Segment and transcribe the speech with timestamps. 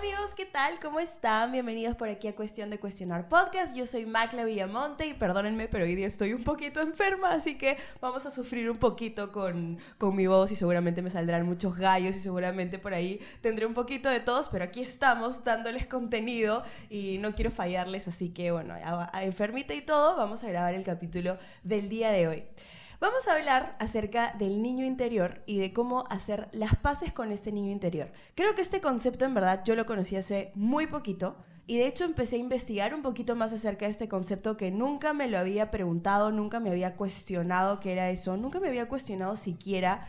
[0.00, 0.80] Amigos, ¿qué tal?
[0.80, 1.52] ¿Cómo están?
[1.52, 3.76] Bienvenidos por aquí a Cuestión de Cuestionar Podcast.
[3.76, 7.76] Yo soy Macla Villamonte y perdónenme, pero hoy día estoy un poquito enferma, así que
[8.00, 12.16] vamos a sufrir un poquito con, con mi voz y seguramente me saldrán muchos gallos
[12.16, 17.18] y seguramente por ahí tendré un poquito de todos, pero aquí estamos dándoles contenido y
[17.18, 18.76] no quiero fallarles, así que bueno,
[19.20, 22.44] enfermita y todo, vamos a grabar el capítulo del día de hoy.
[23.00, 27.50] Vamos a hablar acerca del niño interior y de cómo hacer las paces con este
[27.50, 28.12] niño interior.
[28.34, 31.36] Creo que este concepto en verdad yo lo conocí hace muy poquito
[31.66, 35.14] y de hecho empecé a investigar un poquito más acerca de este concepto que nunca
[35.14, 39.34] me lo había preguntado, nunca me había cuestionado qué era eso, nunca me había cuestionado
[39.36, 40.06] siquiera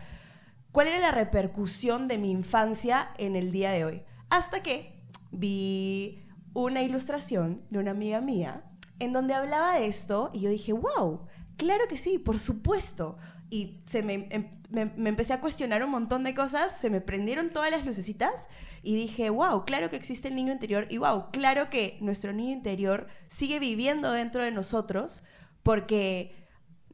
[0.73, 4.03] cuál era la repercusión de mi infancia en el día de hoy.
[4.29, 8.65] Hasta que vi una ilustración de una amiga mía
[8.99, 11.21] en donde hablaba de esto y yo dije, wow,
[11.61, 13.19] Claro que sí, por supuesto.
[13.51, 17.01] Y se me, em, me, me, empecé a cuestionar un montón de cosas, se me
[17.01, 18.47] prendieron todas las lucecitas
[18.81, 22.51] y dije, wow, claro que existe el niño interior y wow, claro que nuestro niño
[22.51, 25.21] interior sigue viviendo dentro de nosotros
[25.61, 26.33] porque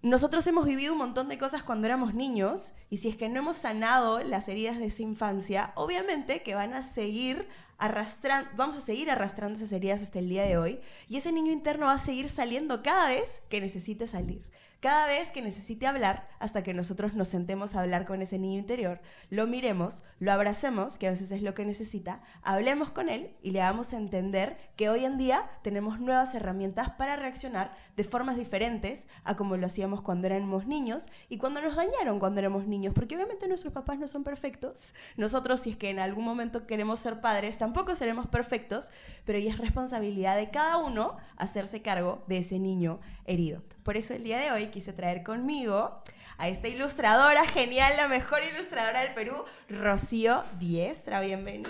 [0.02, 3.40] nosotros hemos vivido un montón de cosas cuando éramos niños y si es que no
[3.40, 8.82] hemos sanado las heridas de esa infancia, obviamente que van a seguir arrastrando, vamos a
[8.82, 12.00] seguir arrastrando esas heridas hasta el día de hoy y ese niño interno va a
[12.00, 14.57] seguir saliendo cada vez que necesite salir.
[14.80, 18.60] Cada vez que necesite hablar, hasta que nosotros nos sentemos a hablar con ese niño
[18.60, 23.36] interior, lo miremos, lo abracemos, que a veces es lo que necesita, hablemos con él
[23.42, 28.38] y le hagamos entender que hoy en día tenemos nuevas herramientas para reaccionar de formas
[28.38, 32.94] diferentes a como lo hacíamos cuando éramos niños y cuando nos dañaron cuando éramos niños,
[32.94, 34.94] porque obviamente nuestros papás no son perfectos.
[35.16, 38.92] Nosotros, si es que en algún momento queremos ser padres, tampoco seremos perfectos,
[39.26, 43.62] pero ya es responsabilidad de cada uno hacerse cargo de ese niño herido.
[43.84, 46.02] Por eso el día de hoy quise traer conmigo
[46.38, 49.36] a esta ilustradora genial, la mejor ilustradora del Perú,
[49.70, 51.22] Rocío Diestra.
[51.22, 51.70] Bienvenida.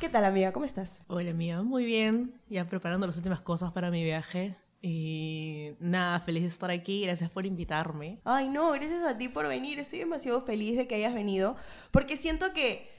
[0.00, 0.52] ¿Qué tal, amiga?
[0.52, 1.02] ¿Cómo estás?
[1.06, 1.62] Hola, amiga.
[1.62, 2.34] Muy bien.
[2.48, 4.56] Ya preparando las últimas cosas para mi viaje.
[4.82, 7.02] Y nada, feliz de estar aquí.
[7.02, 8.20] Gracias por invitarme.
[8.24, 9.78] Ay, no, gracias a ti por venir.
[9.78, 11.56] Estoy demasiado feliz de que hayas venido.
[11.90, 12.93] Porque siento que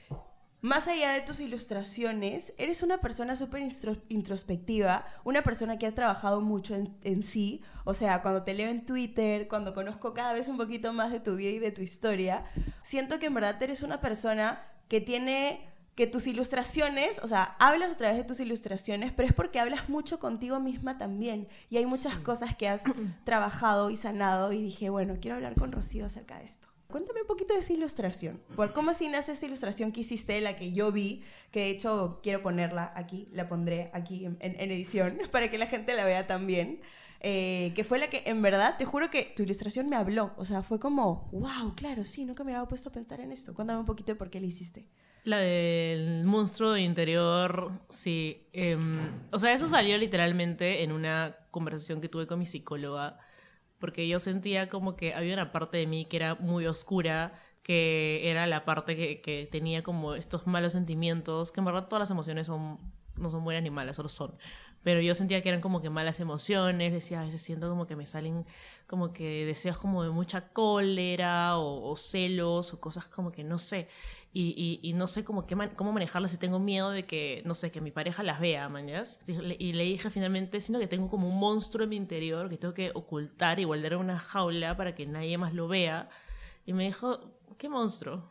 [0.60, 3.62] más allá de tus ilustraciones, eres una persona súper
[4.08, 7.62] introspectiva, una persona que ha trabajado mucho en, en, sí.
[7.84, 11.20] O sea, cuando te leo en Twitter, cuando conozco cada vez un poquito más de
[11.20, 12.44] tu vida y de tu historia,
[12.82, 17.92] siento que en verdad eres una persona que tiene que tus ilustraciones, o sea, hablas
[17.92, 21.48] a través de tus ilustraciones, pero es porque hablas mucho contigo misma también.
[21.70, 22.22] Y hay muchas sí.
[22.22, 22.82] cosas que has
[23.24, 26.68] trabajado y sanado y dije, bueno, quiero hablar con Rocío acerca de esto.
[26.88, 28.40] Cuéntame un poquito de esa ilustración.
[28.54, 32.20] ¿Por cómo así nace esa ilustración que hiciste, la que yo vi, que de hecho
[32.22, 36.26] quiero ponerla aquí, la pondré aquí en, en edición para que la gente la vea
[36.26, 36.80] también.
[37.20, 40.32] Eh, que fue la que, en verdad, te juro que tu ilustración me habló.
[40.36, 43.54] O sea, fue como, wow, claro, sí, nunca me había puesto a pensar en esto.
[43.54, 44.86] Cuéntame un poquito de por qué la hiciste.
[45.24, 48.46] La del monstruo interior, sí.
[48.52, 48.78] Eh,
[49.32, 53.18] o sea, eso salió literalmente en una conversación que tuve con mi psicóloga,
[53.78, 58.30] porque yo sentía como que había una parte de mí que era muy oscura, que
[58.30, 62.10] era la parte que, que tenía como estos malos sentimientos, que en verdad todas las
[62.10, 62.78] emociones son,
[63.16, 64.36] no son buenas ni malas, solo son.
[64.82, 67.96] Pero yo sentía que eran como que malas emociones, decía, a veces siento como que
[67.96, 68.46] me salen
[68.86, 73.58] como que deseos como de mucha cólera o, o celos o cosas como que no
[73.58, 73.88] sé,
[74.38, 77.80] y, no sé cómo, qué cómo manejarlas y tengo miedo de que, no sé, que
[77.80, 79.20] mi pareja las vea, mañas.
[79.26, 82.74] Y le dije finalmente, siento que tengo como un monstruo en mi interior que tengo
[82.74, 86.10] que ocultar y guardar en una jaula para que nadie más lo vea.
[86.66, 87.18] Y me dijo,
[87.56, 88.30] ¿qué monstruo?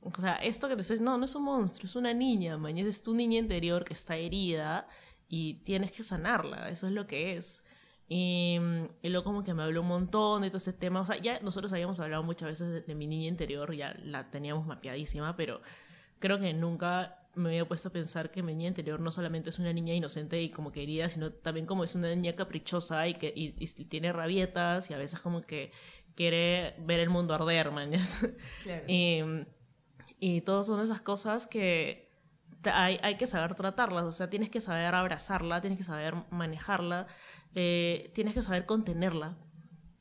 [0.00, 2.88] O sea, esto que te dices, no, no es un monstruo, es una niña, mañana
[2.88, 4.88] es tu niña interior que está herida
[5.28, 7.66] y tienes que sanarla, eso es lo que es.
[8.12, 8.58] Y,
[9.02, 11.38] y, luego como que me habló un montón de todo ese tema, o sea, ya
[11.40, 15.60] nosotros habíamos hablado muchas veces de, de, mi niña interior, ya la teníamos mapeadísima, pero
[16.18, 19.60] creo que nunca me había puesto a pensar que mi niña interior no solamente es
[19.60, 23.32] una niña inocente y como querida, sino también como es una niña caprichosa y que
[23.34, 25.70] y, y tiene rabietas y a veces como que
[26.16, 28.26] quiere ver el mundo arder, mañas.
[28.64, 28.84] Claro.
[28.88, 29.20] y,
[30.18, 32.09] y todas son esas cosas que
[32.64, 37.06] hay, hay, que saber tratarlas, o sea, tienes que saber abrazarla, tienes que saber manejarla,
[37.54, 39.36] eh, tienes que saber contenerla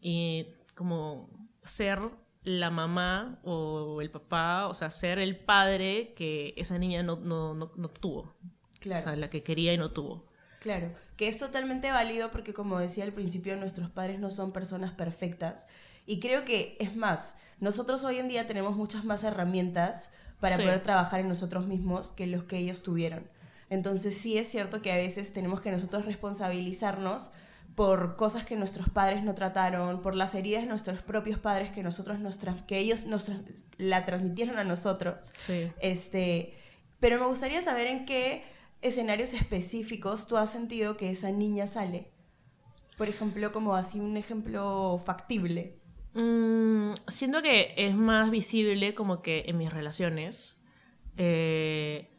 [0.01, 1.29] y como
[1.63, 1.99] ser
[2.43, 7.53] la mamá o el papá, o sea, ser el padre que esa niña no, no,
[7.53, 8.35] no, no tuvo,
[8.79, 9.01] claro.
[9.01, 10.27] o sea, la que quería y no tuvo.
[10.59, 14.91] Claro, que es totalmente válido porque como decía al principio, nuestros padres no son personas
[14.91, 15.67] perfectas.
[16.05, 20.63] Y creo que, es más, nosotros hoy en día tenemos muchas más herramientas para Sí.
[20.63, 23.27] poder trabajar en nosotros mismos que los que ellos tuvieron.
[23.69, 27.29] Entonces sí es cierto que a veces tenemos que nosotros responsabilizarnos
[27.75, 31.81] por cosas que nuestros padres no trataron, por las heridas de nuestros propios padres que
[31.83, 33.31] nosotros nos tras- que ellos nos
[33.77, 35.33] la transmitieron a nosotros.
[35.37, 35.71] Sí.
[35.79, 36.57] Este,
[36.99, 38.43] pero me gustaría saber en qué
[38.81, 42.09] escenarios específicos tú has sentido que esa niña sale.
[42.97, 45.78] Por ejemplo, como así un ejemplo factible.
[46.13, 50.61] Mm, siento que es más visible como que en mis relaciones.
[51.17, 52.09] Eh,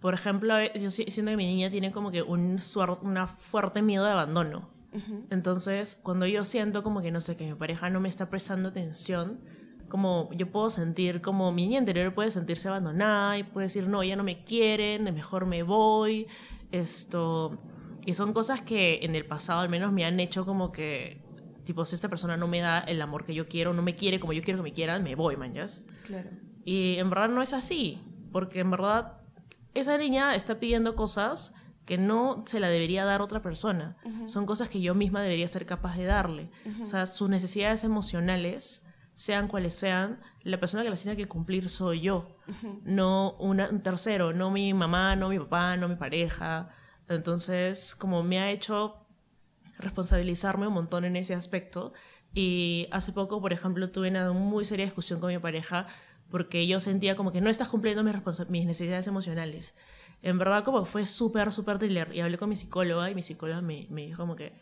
[0.00, 2.58] por ejemplo, yo si- siento que mi niña tiene como que un
[3.02, 4.68] una fuerte miedo de abandono.
[5.30, 8.70] Entonces, cuando yo siento como que, no sé, que mi pareja no me está prestando
[8.70, 9.40] atención,
[9.90, 14.02] como yo puedo sentir, como mi niña interior puede sentirse abandonada y puede decir, no,
[14.02, 16.26] ya no me quieren, mejor me voy,
[16.72, 17.58] esto...
[18.06, 21.20] Y son cosas que en el pasado al menos me han hecho como que,
[21.66, 24.18] tipo, si esta persona no me da el amor que yo quiero, no me quiere
[24.20, 25.84] como yo quiero que me quieran, me voy, mañas.
[26.06, 26.30] Claro.
[26.64, 28.00] Y en verdad no es así,
[28.32, 29.20] porque en verdad
[29.74, 31.54] esa niña está pidiendo cosas
[31.84, 33.96] que no se la debería dar otra persona.
[34.26, 36.50] Son cosas que yo misma debería ser capaz de darle.
[36.80, 38.84] O sea, sus necesidades emocionales,
[39.14, 42.36] sean cuales sean, la persona que las tiene que cumplir soy yo,
[42.84, 46.68] no una- un tercero, no mi mamá, no mi papá, no mi pareja.
[47.08, 49.05] Entonces, como me ha hecho
[49.78, 51.92] responsabilizarme un montón en ese aspecto.
[52.34, 55.86] Y hace poco, por ejemplo, tuve una muy seria discusión con mi pareja
[56.30, 59.74] porque yo sentía como que no estás cumpliendo mis, necesidades emocionales.
[60.22, 62.14] En verdad, como fue súper, súper thriller.
[62.14, 64.52] Y hablé con mi psicóloga y mi psicóloga me, me dijo como que,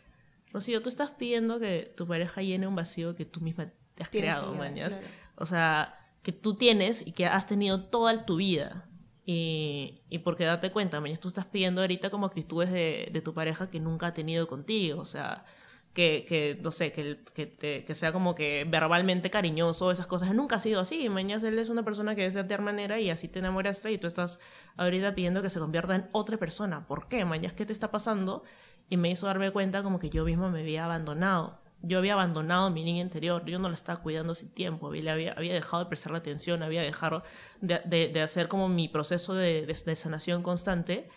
[0.51, 4.09] Rocío, tú estás pidiendo que tu pareja llene un vacío que tú misma te has
[4.09, 4.95] Tienes creado, mañas.
[4.95, 5.07] claro.
[5.37, 8.85] O sea, que tú tienes y que has tenido toda tu vida.
[9.25, 13.69] Y, y porque date cuenta, mañana tú estás pidiendo ahorita como actitudes de, tu pareja
[13.69, 15.01] que nunca ha tenido contigo.
[15.01, 15.45] O sea,
[15.93, 17.15] que, no sé, que,
[17.47, 20.33] te- que sea como que verbalmente cariñoso, esas cosas.
[20.35, 21.09] Nunca ha sido así.
[21.09, 23.97] Mañana él es una persona que es de tal manera y así te enamoraste y
[23.97, 24.39] tú estás
[24.77, 26.85] ahorita pidiendo que se convierta en otra persona.
[26.87, 27.25] ¿Por qué?
[27.25, 28.43] Mañana, ¿qué te está pasando?
[28.89, 31.59] Y me hizo darme cuenta como que yo misma me había abandonado.
[31.81, 35.53] Yo había abandonado mi niña interior, yo no la estaba cuidando hace tiempo, había, había,
[35.53, 37.23] dejado de prestarle atención, había dejado
[37.61, 41.07] de, de- de hacer como mi proceso de, de- sanación constante.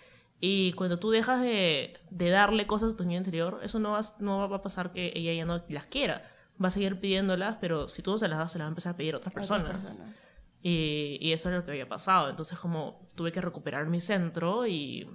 [0.40, 4.00] Y cuando tú dejas de, de darle cosas a tu niña interior, eso no va,
[4.20, 6.22] no va a pasar que ella ya no las quiera.
[6.62, 8.72] Va a seguir pidiéndolas, pero si tú no se las das, se las va a
[8.72, 9.82] empezar a pedir a otras Otras personas.
[9.82, 10.24] personas.
[10.62, 12.28] Y, y eso es lo que había pasado.
[12.30, 15.08] Entonces como tuve que recuperar mi centro y,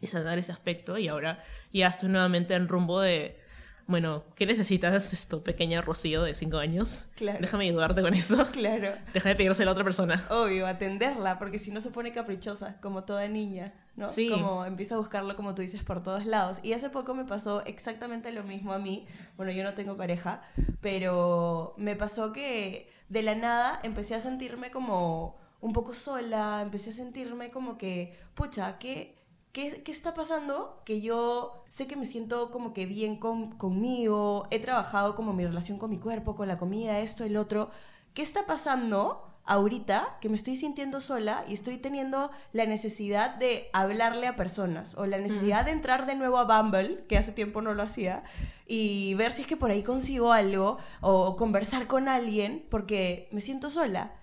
[0.00, 1.42] y sanar ese aspecto y ahora
[1.72, 3.38] ya estoy nuevamente en rumbo de,
[3.86, 7.06] bueno, ¿qué necesitas esto, pequeña Rocío de 5 años?
[7.16, 7.38] Claro.
[7.40, 8.46] Déjame ayudarte con eso.
[8.52, 8.94] Claro.
[9.12, 10.24] Deja de pedirse a la otra persona.
[10.30, 14.06] Obvio, atenderla, porque si no se pone caprichosa, como toda niña, ¿no?
[14.06, 14.28] Sí.
[14.28, 16.60] Como empieza a buscarlo, como tú dices, por todos lados.
[16.62, 19.06] Y hace poco me pasó exactamente lo mismo a mí.
[19.36, 20.42] Bueno, yo no tengo pareja,
[20.80, 26.90] pero me pasó que de la nada empecé a sentirme como un poco sola, empecé
[26.90, 29.21] a sentirme como que, pucha, ¿qué,
[29.52, 30.82] qué, qué está pasando?
[30.84, 35.46] Que yo sé que me siento como que bien con, conmigo, he trabajado como mi
[35.46, 37.70] relación con mi cuerpo, con la comida, esto, el otro.
[38.14, 39.28] ¿Qué está pasando?
[39.44, 44.96] ahorita que me estoy sintiendo sola y estoy teniendo la necesidad de hablarle a personas
[44.96, 48.22] o la necesidad de entrar de nuevo a Bumble, que hace tiempo no lo hacía,
[48.66, 53.40] y ver si es que por ahí consigo algo o conversar con alguien porque me
[53.40, 54.14] siento sola.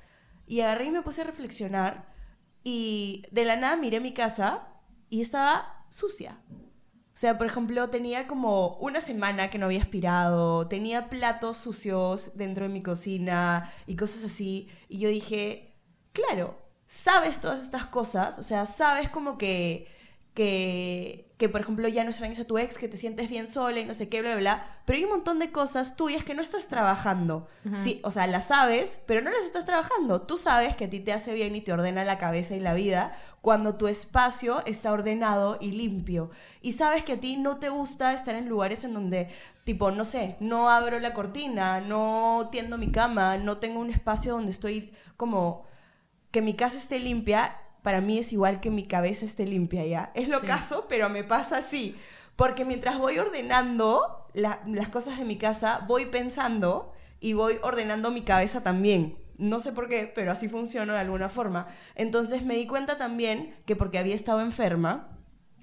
[0.47, 2.07] Y agarré y me puse a reflexionar
[2.63, 4.67] y de la nada miré mi casa
[5.09, 6.39] y estaba sucia.
[7.13, 12.31] O sea, por ejemplo, tenía como una semana que no había aspirado, tenía platos sucios
[12.35, 14.69] dentro de mi cocina y cosas así.
[14.87, 15.75] Y yo dije,
[16.13, 19.87] claro, sabes todas estas cosas, o sea, sabes como que,
[20.39, 23.81] que, que por ejemplo, ya no extrañas a tu ex, que te sientes bien sola
[23.81, 24.81] y no sé qué, bla, bla, bla.
[24.85, 27.49] Pero hay un montón de cosas tuyas que no estás trabajando.
[27.75, 30.21] Sí, o sea, las sabes, pero no las estás trabajando.
[30.21, 32.73] Tú sabes que a ti te hace bien y te ordena la cabeza y la
[32.73, 36.31] vida cuando tu espacio está ordenado y limpio.
[36.61, 39.27] Y sabes que a ti no te gusta estar en lugares en donde,
[39.65, 44.31] tipo, no sé, no abro la cortina, no tiendo mi cama, no tengo un espacio
[44.35, 45.65] donde estoy como
[46.31, 47.57] que mi casa esté limpia.
[47.83, 50.11] Para mí es igual que mi cabeza esté limpia, ¿ya?
[50.13, 50.45] Es lo Sí.
[50.45, 51.95] caso, pero me pasa así.
[52.35, 58.11] Porque mientras voy ordenando la- las cosas de mi casa, voy pensando y voy ordenando
[58.11, 59.17] mi cabeza también.
[59.37, 61.67] No sé por qué, pero así funciona de alguna forma.
[61.95, 65.17] Entonces me di cuenta también que porque había estado enferma,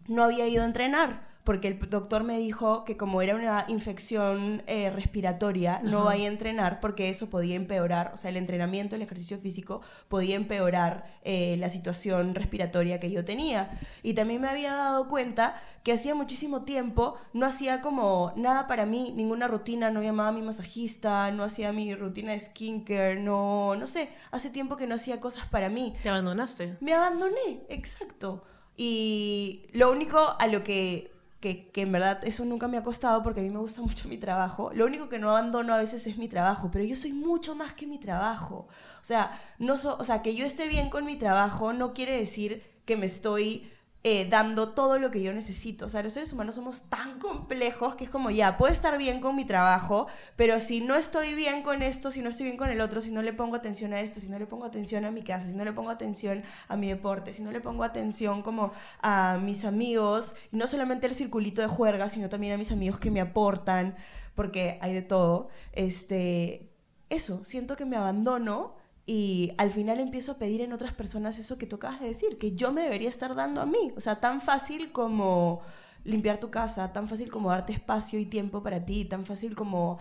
[0.08, 1.25] no había ido a entrenar.
[1.46, 6.26] Porque el doctor me dijo que como era una infección eh, respiratoria, no vaya a
[6.26, 11.56] entrenar porque eso podía empeorar, o sea, el entrenamiento, el ejercicio físico podía empeorar eh,
[11.60, 13.78] la situación respiratoria que yo tenía.
[14.02, 18.84] Y también me había dado cuenta que hacía muchísimo tiempo no hacía como nada para
[18.84, 23.76] mí, ninguna rutina, no llamaba a mi masajista, no hacía mi rutina de skincare, no,
[23.76, 25.94] no sé, hace tiempo que no hacía cosas para mí.
[26.02, 26.76] ¿Te abandonaste?
[26.80, 28.42] Me abandoné, exacto.
[28.76, 31.15] Y lo único a lo que
[31.46, 34.18] que, en verdad eso nunca me ha costado porque a mí me gusta mucho mi
[34.18, 34.70] trabajo.
[34.74, 37.72] Lo único que no abandono a veces es mi trabajo, pero yo soy mucho más
[37.72, 38.66] que mi trabajo.
[39.00, 42.62] O sea, no o sea, que yo esté bien con mi trabajo no quiere decir
[42.84, 43.70] que me estoy
[44.08, 45.86] eh, dando todo lo que yo necesito.
[45.86, 49.18] O sea, los seres humanos somos tan complejos que es como, ya, puedo estar bien
[49.18, 52.70] con mi trabajo, pero si no estoy bien con esto, si no estoy bien con
[52.70, 55.10] el otro, si no le pongo atención a esto, si no le pongo atención a
[55.10, 58.42] mi casa, si no le pongo atención a mi deporte, si no le pongo atención
[58.42, 58.70] como
[59.02, 63.10] a mis amigos, no solamente el circulito de juerga, sino también a mis amigos que
[63.10, 63.96] me aportan,
[64.36, 66.70] porque hay de todo, este,
[67.10, 71.58] eso, siento que me abandono y al final empiezo a pedir en otras personas eso
[71.58, 73.92] que tú acabas de decir, que yo me debería estar dando a mí.
[73.96, 75.62] O sea, tan fácil como
[76.02, 79.98] limpiar tu casa, tan fácil como darte espacio y tiempo para ti, tan fácil como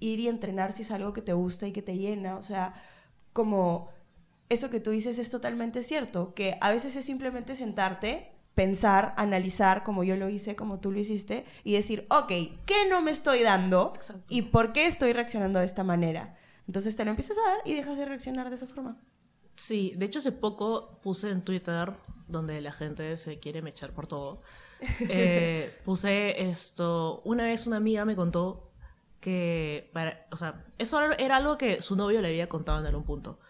[0.00, 2.36] ir y entrenar si es algo que te gusta y que te llena.
[2.36, 2.74] O sea,
[3.34, 3.88] como
[4.48, 9.82] eso que tú dices es totalmente cierto, que a veces es simplemente sentarte, pensar, analizar,
[9.82, 12.28] como yo lo hice, como tú lo hiciste, y decir, ok,
[12.64, 13.92] ¿qué no me estoy dando?
[14.30, 16.36] ¿Y por qué estoy reaccionando de esta manera?
[16.66, 18.98] Entonces te lo empiezas a dar y dejas de reaccionar de esa forma.
[19.54, 21.94] Sí, de hecho hace poco puse en Twitter,
[22.28, 24.42] donde la gente se quiere mechar por todo,
[25.08, 28.70] eh, puse esto, una vez una amiga me contó
[29.20, 33.04] que, para, o sea, eso era algo que su novio le había contado en algún
[33.04, 33.40] punto,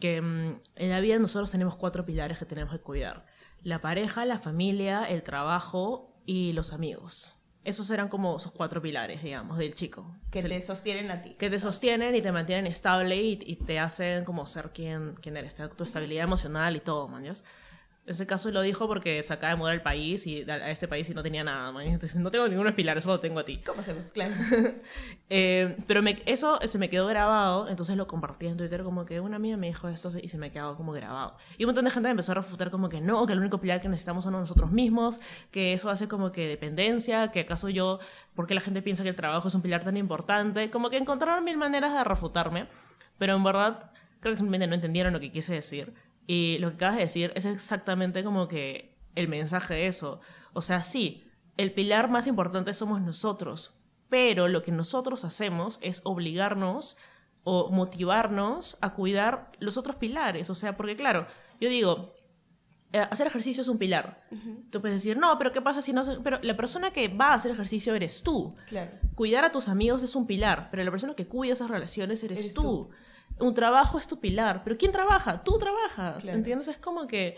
[0.00, 3.26] que mm, en la vida nosotros tenemos cuatro pilares que tenemos que cuidar,
[3.62, 7.35] la pareja, la familia, el trabajo y los amigos.
[7.66, 10.06] Esos eran como esos cuatro pilares, digamos, del chico.
[10.30, 11.34] Que te sostienen a ti.
[11.36, 15.56] Que te sostienen y te mantienen estable y, te hacen como ser quien, quien eres,
[15.76, 17.24] tu estabilidad emocional y todo, man.
[18.06, 20.86] En ese caso lo dijo porque se acaba de mudar al país y a este
[20.86, 21.72] país y no tenía nada.
[21.82, 23.60] Entonces, no tengo ninguno pilar, solo tengo a ti.
[23.66, 24.34] ¿Cómo se Claro.
[25.30, 29.18] eh, pero me, eso se me quedó grabado, entonces lo compartí en Twitter como que
[29.18, 31.36] una amiga me dijo esto y se me quedó como grabado.
[31.58, 33.80] Y un montón de gente empezó a refutar como que no, que el único pilar
[33.80, 35.18] que necesitamos son nosotros mismos,
[35.50, 37.98] que eso hace como que dependencia, que acaso yo,
[38.36, 41.42] porque la gente piensa que el trabajo es un pilar tan importante, como que encontraron
[41.42, 42.68] mil maneras de refutarme,
[43.18, 45.92] pero en verdad creo que simplemente no entendieron lo que quise decir.
[46.26, 50.20] Y lo que acabas de decir es exactamente como que el mensaje de eso.
[50.52, 51.24] O sea, sí,
[51.56, 53.74] el pilar más importante somos nosotros,
[54.08, 56.96] pero lo que nosotros hacemos es obligarnos
[57.44, 60.50] o motivarnos a cuidar los otros pilares.
[60.50, 61.26] O sea, porque claro,
[61.60, 62.14] yo digo,
[62.92, 64.24] eh, hacer ejercicio es un pilar.
[64.70, 67.34] Tú puedes decir, no, pero ¿qué pasa si no Pero la persona que va a
[67.34, 68.56] hacer ejercicio eres tú.
[68.66, 68.90] Claro.
[69.14, 72.52] Cuidar a tus amigos es un pilar, pero la persona que cuida esas relaciones eres,
[72.52, 72.90] tú
[73.38, 75.42] un trabajo es tu pilar, pero ¿quién trabaja?
[75.42, 76.68] Tú trabajas, ¿entiendes?
[76.68, 77.36] Es como que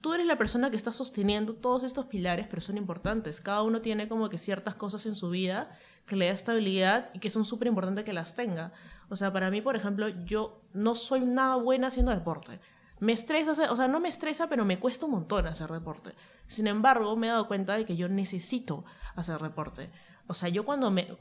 [0.00, 3.40] tú eres la persona que está sosteniendo todos estos pilares, pero son importantes.
[3.40, 5.70] Cada uno tiene como que ciertas cosas en su vida
[6.06, 8.72] que le da estabilidad y que son súper importantes que las tenga.
[9.08, 12.60] O sea, para mí, por ejemplo, yo no soy nada buena haciendo deporte.
[13.00, 16.14] Me estresa, o sea, no me estresa, pero me cuesta un montón hacer deporte.
[16.46, 19.90] Sin embargo, me he dado cuenta de que yo necesito hacer deporte.
[20.26, 21.16] O sea, yo cuando me...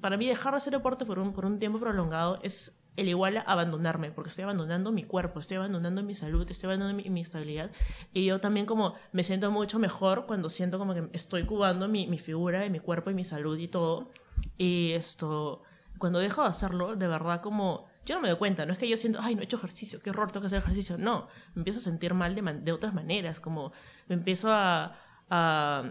[0.00, 3.38] para mí dejar de hacer deporte por un, por un tiempo prolongado es el igual
[3.38, 7.70] a abandonarme, porque estoy abandonando mi cuerpo, estoy abandonando mi salud, estoy abandonando mi, estabilidad.
[8.12, 12.06] Y yo también como me siento mucho mejor cuando siento como que estoy cubando mi,
[12.06, 14.10] mi figura y mi cuerpo y mi salud y todo.
[14.58, 15.62] Y esto,
[15.98, 17.90] cuando dejo de hacerlo, de verdad como...
[18.04, 20.00] Yo no me doy cuenta, no es que yo siento, ay, no he hecho ejercicio,
[20.02, 20.98] qué horror, tengo que hacer ejercicio.
[20.98, 23.70] No, me empiezo a sentir mal de, de otras maneras, como
[24.08, 24.98] me empiezo a,
[25.30, 25.84] a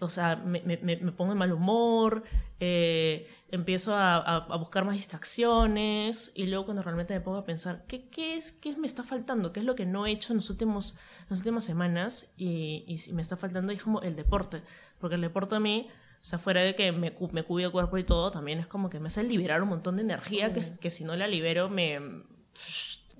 [0.00, 2.24] o sea, me, me, pongo de mal humor,
[2.66, 7.84] eh, empiezo a, a, buscar más distracciones y luego cuando realmente me pongo a pensar,
[7.86, 9.52] ¿qué, qué, es, ¿qué me está faltando?
[9.52, 10.96] ¿Qué es lo que no he hecho en, los últimos,
[11.28, 12.32] las últimas semanas?
[12.38, 14.62] Y, y me está faltando, es como el deporte,
[14.98, 17.98] porque el deporte a mí, o sea, fuera de que me, me cuide el cuerpo
[17.98, 20.90] y todo, también es como que me hace liberar un montón de energía que, que
[20.90, 22.00] si no la libero me...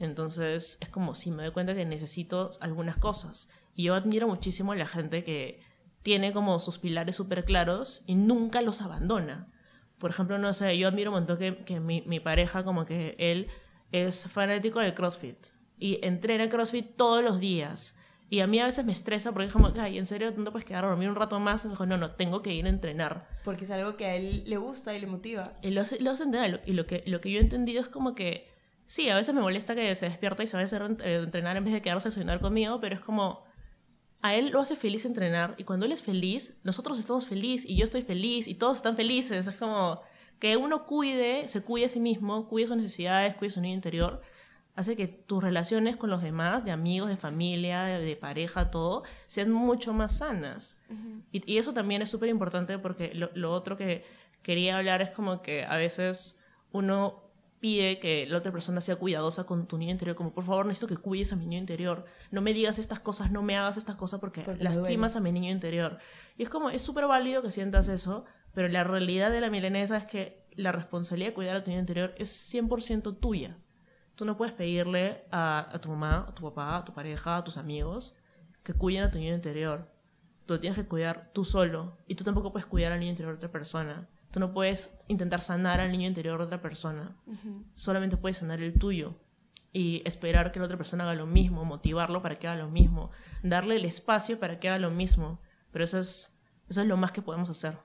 [0.01, 3.51] Entonces es como si me doy cuenta que necesito algunas cosas.
[3.75, 5.61] Y yo admiro muchísimo a la gente que
[6.05, 9.49] tiene como sus pilares súper claros y nunca los abandona.
[9.99, 13.17] Por ejemplo, no sé, yo admiro un montón que, que mi, mi, pareja, como que
[13.19, 13.49] él
[13.91, 15.47] es fanático del CrossFit
[15.79, 17.99] y entrena CrossFit todos los días.
[18.29, 20.67] Y a mí a veces me estresa porque es como, ay, ¿en serio no puedes
[20.67, 21.65] quedar a dormir un rato más?
[21.65, 23.27] Y me dijo, no, no, tengo que ir a entrenar.
[23.43, 25.55] Porque es algo que a él le gusta y le motiva.
[25.63, 26.61] Y lo hace, lo hace entrenar.
[26.67, 28.51] Y lo que, lo que yo he entendido es como que,
[28.87, 31.73] sí, a veces me molesta que se despierta y se vaya a entrenar en vez
[31.73, 33.45] de quedarse a soñar conmigo, pero es como,
[34.25, 37.77] a él lo hace feliz entrenar y cuando él es feliz, nosotros estamos felices y
[37.77, 39.47] yo estoy feliz y todos están felices.
[39.47, 40.01] Es como
[40.39, 44.23] que uno cuide, se cuide a sí mismo, cuide sus necesidades, cuide su niño interior,
[44.77, 49.51] hace que tus relaciones con los demás, de amigos, de familia, de, pareja, todo, sean
[49.51, 50.79] mucho más sanas.
[51.31, 54.07] y, eso también es súper importante porque lo, lo otro que
[54.41, 56.39] quería hablar es como que a veces
[56.73, 57.24] uno
[57.65, 60.87] pide que la otra persona sea cuidadosa con tu niño interior, como por favor necesito
[60.87, 63.97] que cuides a mi niño interior, no me digas estas cosas, no me hagas estas
[63.97, 65.97] cosas porque, lastimas a mi niño interior.
[66.37, 69.97] Y es como, es súper válido que sientas eso, pero la realidad de la milenesa
[69.97, 73.57] es que la responsabilidad de cuidar a tu niño interior es 100% tuya.
[74.15, 77.45] Tú no puedes pedirle a, a, tu mamá, a tu papá, a tu pareja, a
[77.45, 78.15] tus amigos
[78.63, 79.89] que cuiden a tu niño interior.
[80.47, 83.35] Tú lo tienes que cuidar tú solo y tú tampoco puedes cuidar al niño interior
[83.35, 84.09] de otra persona.
[84.31, 87.17] Tú no puedes intentar sanar al niño interior de otra persona.
[87.75, 89.15] Solamente puedes sanar el tuyo.
[89.73, 93.11] Y esperar que la otra persona haga lo mismo, motivarlo para que haga lo mismo,
[93.43, 95.41] darle el espacio para que haga lo mismo.
[95.73, 97.77] Pero eso es, eso es lo más que podemos hacer.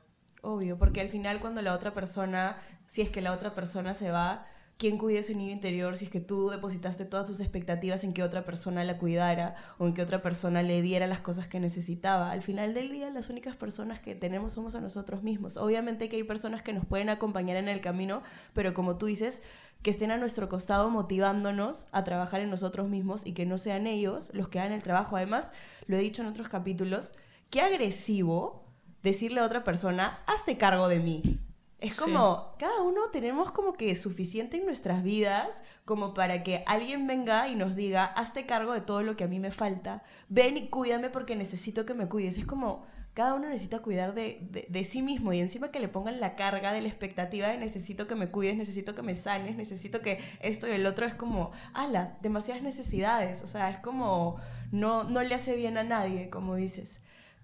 [0.41, 4.11] Obvio, porque al final cuando la otra persona, si es que la otra persona se
[4.11, 4.45] va,
[4.79, 8.23] quién cuida ese niño interior si es que tú depositaste todas tus expectativas en que
[8.23, 12.31] otra persona la cuidara o en que otra persona le diera las cosas que necesitaba.
[12.31, 15.57] Al final del día, las únicas personas que tenemos somos a nosotros mismos.
[15.57, 19.41] Obviamente que hay personas que nos pueden acompañar en el camino, pero como tú dices,
[19.83, 23.85] que estén a nuestro costado motivándonos a trabajar en nosotros mismos y que no sean
[23.85, 25.17] ellos los que hagan el trabajo.
[25.17, 25.51] Además,
[25.87, 27.15] lo he dicho en otros capítulos,
[27.49, 28.63] qué agresivo
[29.03, 31.39] decirle a otra persona, hazte cargo de mí.
[31.81, 37.07] Es como, cada uno tenemos como que suficiente en nuestras vidas como para que alguien
[37.07, 40.57] venga y nos diga, hazte cargo de todo lo que a mí me falta, ven
[40.57, 42.37] y cuídame porque necesito que me cuides.
[42.37, 46.19] Es como, cada uno necesita cuidar de, de, sí mismo y encima que le pongan
[46.19, 50.01] la carga de la expectativa de necesito que me cuides, necesito que me sanes, necesito
[50.01, 53.41] que esto y el otro es como, ala, demasiadas necesidades.
[53.41, 54.37] O sea, es como,
[54.71, 57.01] no, no le hace bien a nadie, como dices.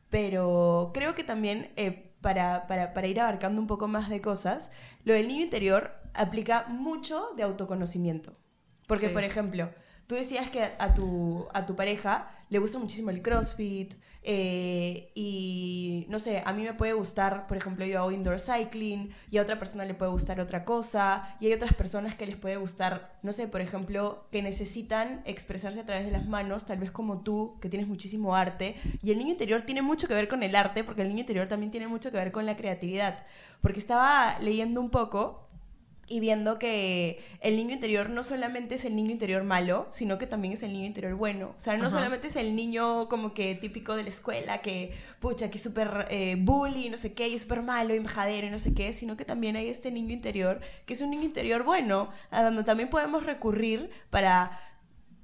[0.10, 1.72] Pero creo que también...
[1.78, 4.72] Eh, para, para, para, ir abarcando un poco más de cosas,
[5.04, 8.36] lo del niño interior aplica mucho de autoconocimiento.
[8.88, 9.70] Porque, por ejemplo,
[10.08, 13.94] tú decías que a tu, a tu pareja le gusta muchísimo el CrossFit
[14.28, 19.12] eh, y no sé, a mí me puede gustar, por ejemplo, yo hago indoor cycling
[19.30, 22.36] y a otra persona le puede gustar otra cosa y hay otras personas que les
[22.36, 26.80] puede gustar, no sé, por ejemplo, que necesitan expresarse a través de las manos, tal
[26.80, 30.28] vez como tú, que tienes muchísimo arte y el niño interior tiene mucho que ver
[30.28, 33.26] con el arte porque el niño interior también tiene mucho que ver con la creatividad.
[33.62, 35.45] Porque estaba leyendo un poco
[36.08, 40.28] y viendo que el niño interior no solamente es el niño interior malo, sino que
[40.28, 41.54] también es el niño interior bueno.
[41.56, 45.50] O sea, no solamente es el niño como que típico de la escuela, que, pucha,
[45.50, 48.60] que es súper eh, bully, no sé qué, y súper malo y majadero y no
[48.60, 52.10] sé qué, sino que también hay este niño interior, que es un niño interior bueno,
[52.30, 54.60] a donde también podemos recurrir para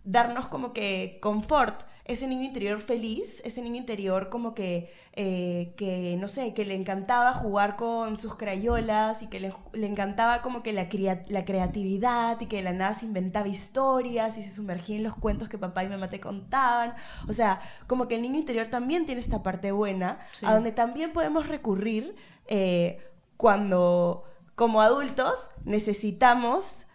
[0.04, 6.18] darnos como que confort ese niño interior feliz, ese niño interior como que, eh, que
[6.20, 10.74] no sé, que le encantaba jugar con sus crayolas y que le, encantaba como que
[10.74, 10.88] la,
[11.28, 15.16] la creatividad y que de la nada se inventaba historias y se sumergía en los
[15.16, 16.96] cuentos que papá y mamá te contaban.
[17.28, 21.14] O sea, como que el niño interior también tiene esta parte buena, a donde también
[21.14, 22.16] podemos recurrir
[22.48, 23.00] eh,
[23.38, 26.86] cuando como adultos necesitamos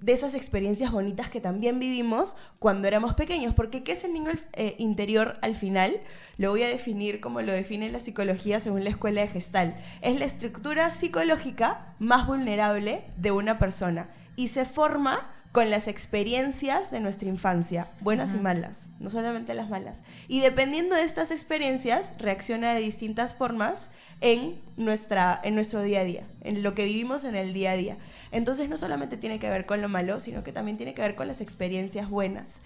[0.00, 3.54] de esas experiencias bonitas que también vivimos cuando éramos pequeños.
[3.54, 6.00] Porque ¿qué es el niño eh, interior al final?
[6.36, 9.76] Lo voy a definir como lo define la psicología según la escuela de Gestal.
[10.02, 16.90] Es la estructura psicológica más vulnerable de una persona y se forma con las experiencias
[16.90, 20.02] de nuestra infancia, buenas y malas, no solamente las malas.
[20.26, 26.04] Y dependiendo de estas experiencias, reacciona de distintas formas en, nuestra, en nuestro día a
[26.04, 27.98] día, en lo que vivimos en el día a día.
[28.32, 31.14] Entonces no solamente tiene que ver con lo malo, sino que también tiene que ver
[31.14, 32.60] con las experiencias buenas.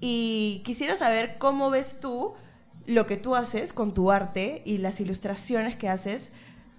[0.00, 2.34] Y quisiera saber cómo ves tú
[2.84, 6.32] lo que tú haces con tu arte y las ilustraciones que haces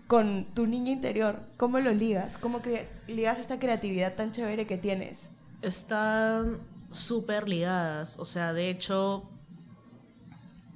[0.05, 1.41] con tu niño interior.
[1.57, 2.37] ¿Cómo lo ligas?
[2.37, 2.61] ¿Cómo
[3.07, 5.31] ligas esta creatividad tan chévere que tienes?
[5.67, 6.59] Están
[6.91, 8.17] súper ligadas.
[8.19, 9.29] O sea, de hecho,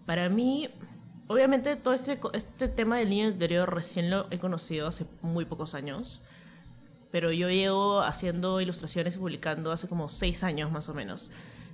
[0.06, 0.70] para mí,
[1.28, 5.74] obviamente todo este, este tema del niño interior recién lo he conocido hace muy pocos
[5.74, 6.22] años
[7.12, 11.30] pero yo llevo haciendo ilustraciones y publicando hace como seis años más o menos.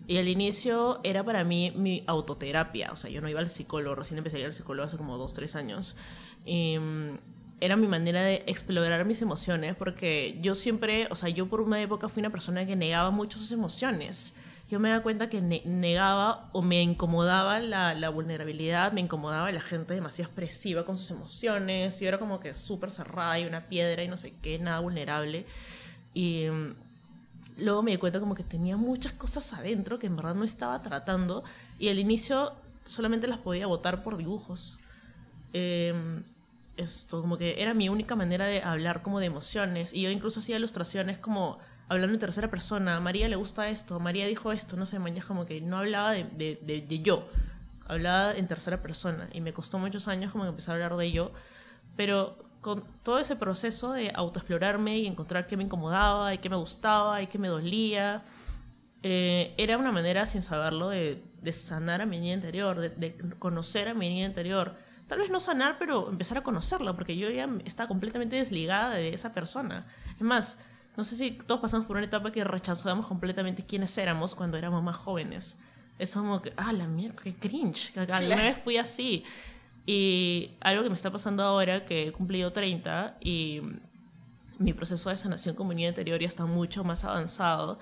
[0.07, 3.95] Y al inicio era para mí mi autoterapia, o sea, yo no iba al psicólogo,
[3.95, 5.95] recién empecé a ir al psicólogo hace como dos, tres años.
[6.45, 7.17] Y, mm,
[7.59, 11.81] era mi manera de explorar mis emociones, porque yo siempre, o sea, yo por una
[11.81, 14.35] época fui una persona que negaba mucho sus emociones
[14.69, 19.93] yo me daba cuenta que negaba o me incomodaba la, vulnerabilidad, me incomodaba la gente
[19.93, 24.09] demasiado expresiva con sus emociones, yo era como que súper cerrada y una piedra y
[24.09, 25.45] no sé qué, nada vulnerable.
[26.13, 26.75] Y mm,
[27.59, 30.81] luego me di cuenta como que tenía muchas cosas adentro que en verdad no estaba
[30.81, 31.45] tratando
[31.79, 32.51] y al inicio
[32.83, 34.81] solamente las podía votar por dibujos.
[35.53, 36.23] Em,
[36.77, 39.93] esto, como que era mi única manera de hablar como de emociones.
[39.93, 41.59] Y yo incluso hacía ilustraciones como
[41.89, 42.97] hablando en tercera persona.
[42.97, 46.11] A María le gusta esto, María dijo esto, no sé, mañana como que no hablaba
[46.11, 47.27] de, de, de, yo,
[47.87, 49.29] hablaba en tercera persona.
[49.33, 51.31] Y me costó muchos años como empezar a hablar de yo.
[51.95, 56.57] Pero con todo ese proceso de autoexplorarme y encontrar qué me incomodaba y qué me
[56.57, 58.23] gustaba y qué me dolía,
[59.03, 63.17] eh, era una manera, sin saberlo, de, de sanar a mi niña interior, de, de
[63.39, 64.75] conocer a mi niña interior
[65.07, 69.13] tal vez no sanar, pero empezar a conocerla, porque yo ya estaba completamente desligada de
[69.13, 69.87] esa persona.
[70.15, 70.59] Es más,
[70.95, 74.83] no sé si todos pasamos por una etapa que rechazamos completamente quiénes éramos cuando éramos
[74.83, 75.57] más jóvenes.
[75.99, 79.23] Es como que, ah, la mierda, qué cringe, alguna vez fui así.
[79.85, 83.61] Y algo que me está pasando ahora, que he cumplido 30 y
[84.59, 87.79] mi proceso de sanación como niña interior ya está mucho más avanzado,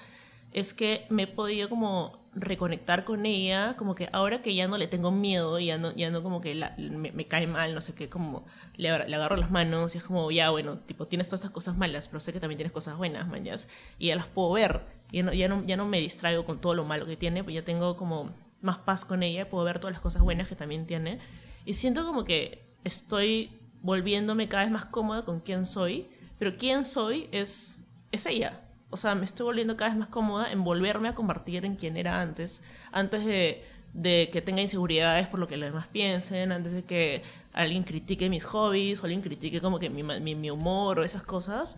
[0.52, 4.78] es que me he podido como reconectar con ella, como que ahora que ya no
[4.78, 8.10] le tengo miedo, ya no, ya no como que me, cae mal, no sé qué,
[8.10, 8.46] como
[8.76, 12.10] le, agarro las manos y es como, ya bueno, tipo, tienes todas estas cosas malas,
[12.10, 15.34] pero sé que también tienes cosas buenas, mañas, y ya las puedo ver, ya no,
[15.34, 17.96] ya no, ya no me distraigo con todo lo malo que tiene, pues ya tengo
[17.96, 21.20] como más paz con ella, puedo ver todas las cosas buenas que también tiene,
[21.64, 23.50] y siento como que estoy
[23.82, 27.80] volviéndome cada vez más cómoda con quién soy, pero quién soy es,
[28.12, 31.66] es ella, o sea, me estoy volviendo cada vez más cómoda en volverme a convertir
[31.66, 36.52] en quien era antes, antes de, que tenga inseguridades por lo que los demás piensen,
[36.52, 41.00] antes de que alguien critique mis hobbies o alguien critique como que mi, mi, humor
[41.00, 41.78] o esas cosas,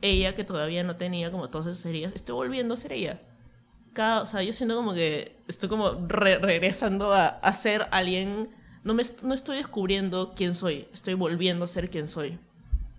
[0.00, 3.20] ella que todavía no tenía como todas esas heridas, estoy volviendo a ser ella.
[3.92, 8.50] Cada, o sea, yo siento como que estoy como regresando a, a, ser alguien,
[8.84, 12.38] no, me, no estoy descubriendo quién soy, estoy volviendo a ser quien soy.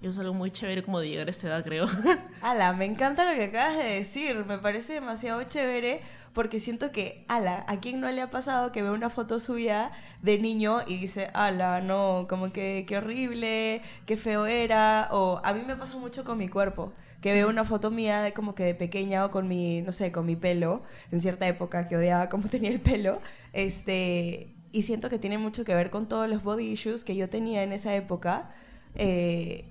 [0.01, 1.85] Es algo muy chévere como de llegar a esta edad, creo.
[2.41, 4.45] Ala, me encanta lo que acabas de decir.
[4.45, 6.01] Me parece demasiado chévere
[6.33, 9.91] porque siento que, ala, ¿a quién no le ha pasado que ve una foto suya
[10.21, 15.09] de niño y dice, ala, no, como que qué horrible, qué feo era?
[15.11, 18.33] O a mí me pasó mucho con mi cuerpo que veo una foto mía de
[18.33, 20.81] como que de pequeña o con mi, no sé, con mi pelo,
[21.11, 23.19] en cierta época que odiaba cómo tenía el pelo,
[23.53, 27.29] este, y siento que tiene mucho que ver con todos los body issues que yo
[27.29, 28.51] tenía en esa época.
[28.95, 29.65] Eh,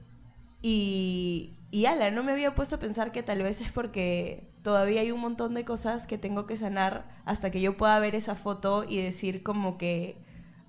[0.62, 1.54] y,
[1.86, 5.20] ala, no me había puesto a pensar que tal vez es porque todavía hay un
[5.20, 9.00] montón de cosas que tengo que sanar hasta que yo pueda ver esa foto y
[9.00, 10.16] decir como que,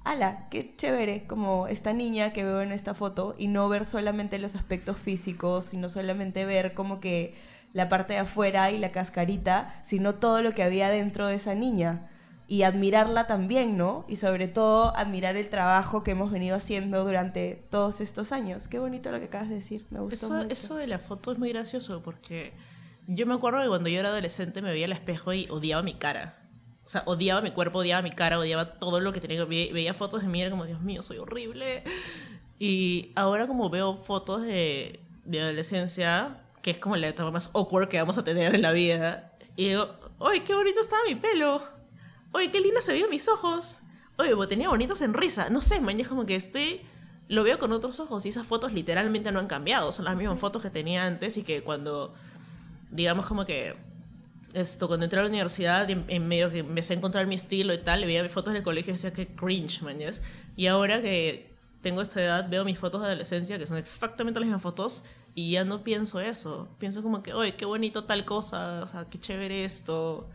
[0.04, 4.40] ala, qué chévere, como esta niña que veo en esta foto y no ver solamente
[4.40, 7.36] los aspectos físicos, sino solamente ver como que
[7.74, 11.56] la parte de afuera y la cascarita, sino todo lo que había dentro de esa
[11.56, 12.10] niña
[12.50, 14.06] y admirarla también, ¿no?
[14.08, 18.68] Y sobre todo admirar el trabajo que hemos venido haciendo durante todos estos años.
[18.68, 20.48] Qué bonito lo que acabas de decir, me gustó eso, mucho.
[20.50, 22.54] Eso de la foto es muy gracioso porque
[23.06, 25.94] yo me acuerdo que cuando yo era adolescente me veía al espejo y odiaba mi
[25.94, 26.40] cara.
[26.84, 29.46] O sea, odiaba mi cuerpo, odiaba mi cara, odiaba todo lo que tenía.
[29.46, 31.84] Veía fotos de mí y era como, Dios mío, soy horrible.
[32.58, 37.90] Y ahora como veo fotos de, de adolescencia, que es como la etapa más awkward
[37.90, 39.88] que vamos a tener en la vida, y digo,
[40.20, 41.79] ¡ay, qué bonito estaba mi pelo!
[42.32, 43.80] Oye, qué linda se veían mis ojos.
[44.18, 45.50] Oye, tenía bonitos en risa.
[45.50, 46.82] No sé, mañana como que estoy...
[47.28, 49.92] Lo veo con otros ojos y esas fotos literalmente no han cambiado.
[49.92, 52.16] Son las mismas fotos que tenía antes y que cuando,
[52.90, 53.76] digamos como que
[54.54, 57.78] esto, cuando entré a la universidad, en, medio que empecé a encontrar mi estilo y
[57.80, 60.22] tal, le veía mis fotos del colegio y decía que cringe, mañas.
[60.56, 64.48] Y ahora que tengo esta edad, veo mis fotos de adolescencia, que son exactamente las
[64.48, 65.04] mismas fotos,
[65.36, 66.68] y ya no pienso eso.
[66.80, 70.28] Pienso como que, oye, qué bonito tal cosa, o sea, qué chévere esto.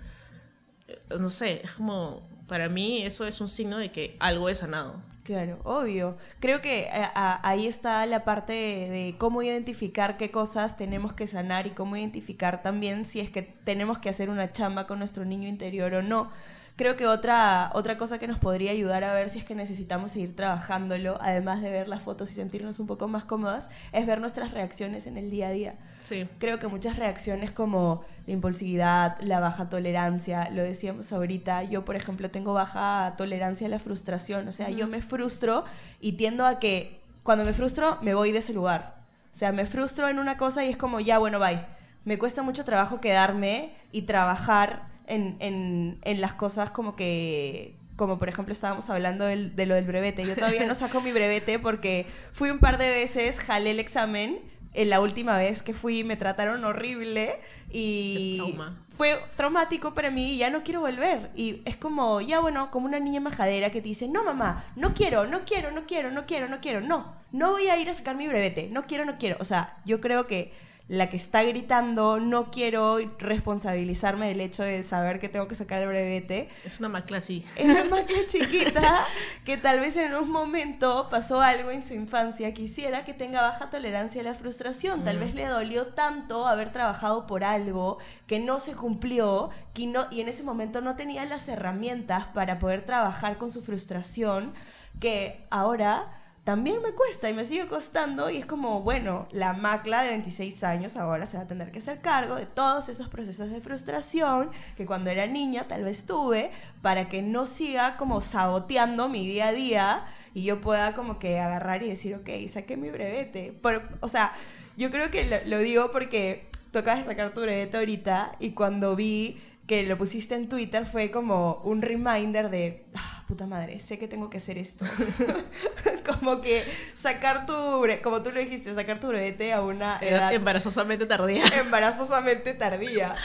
[0.89, 4.59] Eh, no sé, es como, para mí eso es un signo de que algo es
[4.59, 5.01] sanado.
[5.25, 6.19] Claro, obvio.
[6.39, 11.67] Creo que eh, ahí está la parte de, cómo identificar qué cosas tenemos que sanar
[11.67, 15.49] y cómo identificar también si es que tenemos que hacer una chamba con nuestro niño
[15.49, 16.31] interior o no.
[16.77, 20.11] Creo que otra, otra cosa que nos podría ayudar a ver si es que necesitamos
[20.11, 24.21] seguir trabajándolo, además de ver las fotos y sentirnos un poco más cómodas, es ver
[24.21, 25.75] nuestras reacciones en el día a día.
[26.03, 26.29] Sí.
[26.39, 31.95] Creo que muchas reacciones como la impulsividad, la baja tolerancia, lo decíamos ahorita, yo por
[31.95, 35.65] ejemplo tengo baja tolerancia a la frustración, o sea, yo me frustro
[36.01, 38.97] y tiendo a que cuando me frustro me voy de ese lugar.
[39.33, 41.65] O sea, me frustro en una cosa y es como, ya, bueno, bye.
[42.05, 48.19] Me cuesta mucho trabajo quedarme y trabajar en, en, en las cosas como que como
[48.19, 50.25] por ejemplo estábamos hablando de lo del brevete.
[50.25, 54.41] Yo todavía no saco mi brevete porque fui un par de veces, jalé el examen.
[54.73, 57.39] En la última vez que fui me trataron horrible
[57.71, 58.57] y
[58.97, 61.31] fue traumático para mí y ya no quiero volver.
[61.37, 64.93] Y es como, ya bueno, como una niña majadera que te dice, no mamá, no
[64.93, 67.95] quiero, no quiero, no quiero, no quiero, no quiero, no, no voy a ir a
[67.95, 69.37] sacar mi brevete, no quiero, no quiero.
[69.39, 70.53] O sea, yo creo que
[70.87, 75.81] la que está gritando, no quiero responsabilizarme del hecho de saber que tengo que sacar
[75.81, 76.51] el brevete.
[76.63, 77.43] Es una macla así.
[77.57, 79.07] Es una macla chiquita
[79.47, 82.53] que tal vez en un momento pasó algo en su infancia.
[82.53, 85.05] Quisiera que tenga baja tolerancia a la frustración.
[85.05, 90.07] Tal vez le dolió tanto haber trabajado por algo que no se cumplió que no,
[90.11, 94.53] y en ese momento no tenía las herramientas para poder trabajar con su frustración
[95.01, 100.03] que ahora también me cuesta y me sigue costando y es como, bueno, la macla
[100.03, 103.49] de 26 años ahora se va a tener que hacer cargo de todos esos procesos
[103.49, 106.51] de frustración que cuando era niña tal vez tuve
[106.83, 110.05] para que no siga como saboteando mi día a día
[110.35, 113.59] y yo pueda como que agarrar y decir, ok, saqué mi brevete.
[114.01, 114.35] o sea,
[114.77, 118.95] yo creo que lo, lo digo porque tocas de sacar tu brevete ahorita y cuando
[118.97, 123.99] vi que lo pusiste en Twitter fue como un reminder de, ah, puta madre, sé
[123.99, 124.85] que tengo que hacer esto.
[126.07, 127.55] como que sacar tu,
[128.03, 130.33] como tú lo dijiste, sacar tu brevete a una edad...
[130.33, 131.45] Embarazosamente tardía.
[131.59, 133.17] Embarazosamente tardía.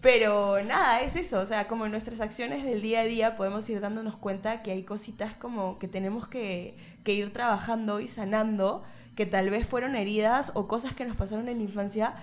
[0.00, 3.68] Pero nada, es eso, o sea, como en nuestras acciones del día a día podemos
[3.68, 6.74] ir dándonos cuenta que hay cositas como que tenemos que,
[7.04, 8.82] que ir trabajando y sanando,
[9.14, 12.14] que tal vez fueron heridas o cosas que nos pasaron en la infancia,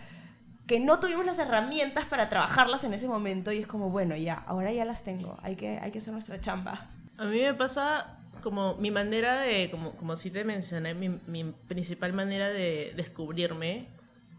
[0.67, 4.35] que no tuvimos las herramientas para trabajarlas en ese momento y es como, bueno, ya,
[4.35, 6.89] ahora ya las tengo, hay que, hay que hacer nuestra chamba.
[7.17, 11.45] A mí me pasa como mi manera de, como, como sí te mencioné, mi, mi
[11.67, 13.87] principal manera de descubrirme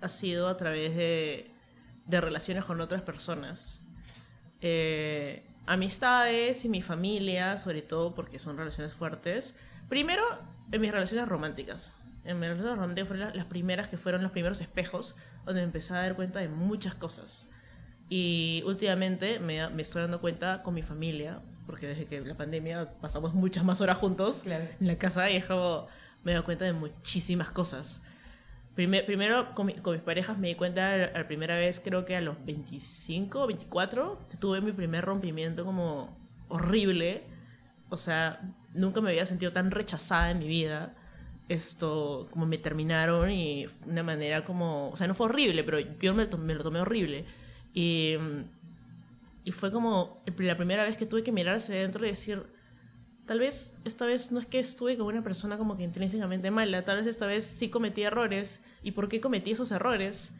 [0.00, 1.50] ha sido a través de,
[2.06, 3.84] de relaciones con otras personas.
[4.60, 9.56] Eh, amistades y mi familia, sobre todo porque son relaciones fuertes.
[9.88, 10.24] Primero,
[10.72, 11.94] en mis relaciones románticas.
[12.24, 15.94] En mis relaciones románticas fueron las primeras que fueron los primeros espejos donde me empecé
[15.94, 17.48] a dar cuenta de muchas cosas.
[18.10, 22.90] Y últimamente me, me estoy dando cuenta con mi familia, porque desde que la pandemia
[23.00, 25.86] pasamos muchas más horas juntos en la casa y es como,
[26.24, 28.02] me he dado cuenta de muchísimas cosas.
[28.74, 32.42] primero, con, con, mis parejas me di cuenta la, primera vez, creo que a los
[32.44, 36.16] 25 o 24, tuve mi primer rompimiento como
[36.48, 37.24] horrible.
[37.90, 38.40] O sea,
[38.72, 40.94] nunca me había sentido tan rechazada en mi vida
[41.48, 46.14] esto, como me terminaron y una manera como, o sea, no fue horrible, pero yo
[46.14, 47.24] me, lo tomé horrible.
[47.72, 48.14] Y,
[49.44, 52.42] y fue como la primera vez que tuve que mirar hacia adentro y decir,
[53.24, 56.84] tal vez esta vez no es que estuve con una persona como que intrínsecamente mala,
[56.84, 60.36] tal vez esta vez sí cometí errores y por qué cometí esos errores.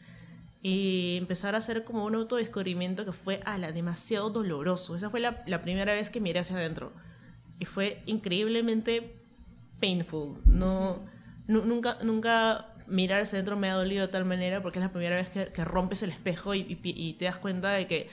[0.61, 4.93] Y empezar a hacer como un autodescubrimiento que fue, ala, demasiado doloroso.
[4.93, 6.91] Esa fue la, la primera vez que miré hacia adentro.
[7.59, 9.18] Y fue increíblemente
[9.79, 10.41] painful.
[10.45, 10.99] No,
[11.47, 15.15] nunca, nunca mirar hacia adentro me ha dolido de tal manera porque es la primera
[15.15, 18.09] vez que, rompes el espejo y, te das cuenta de que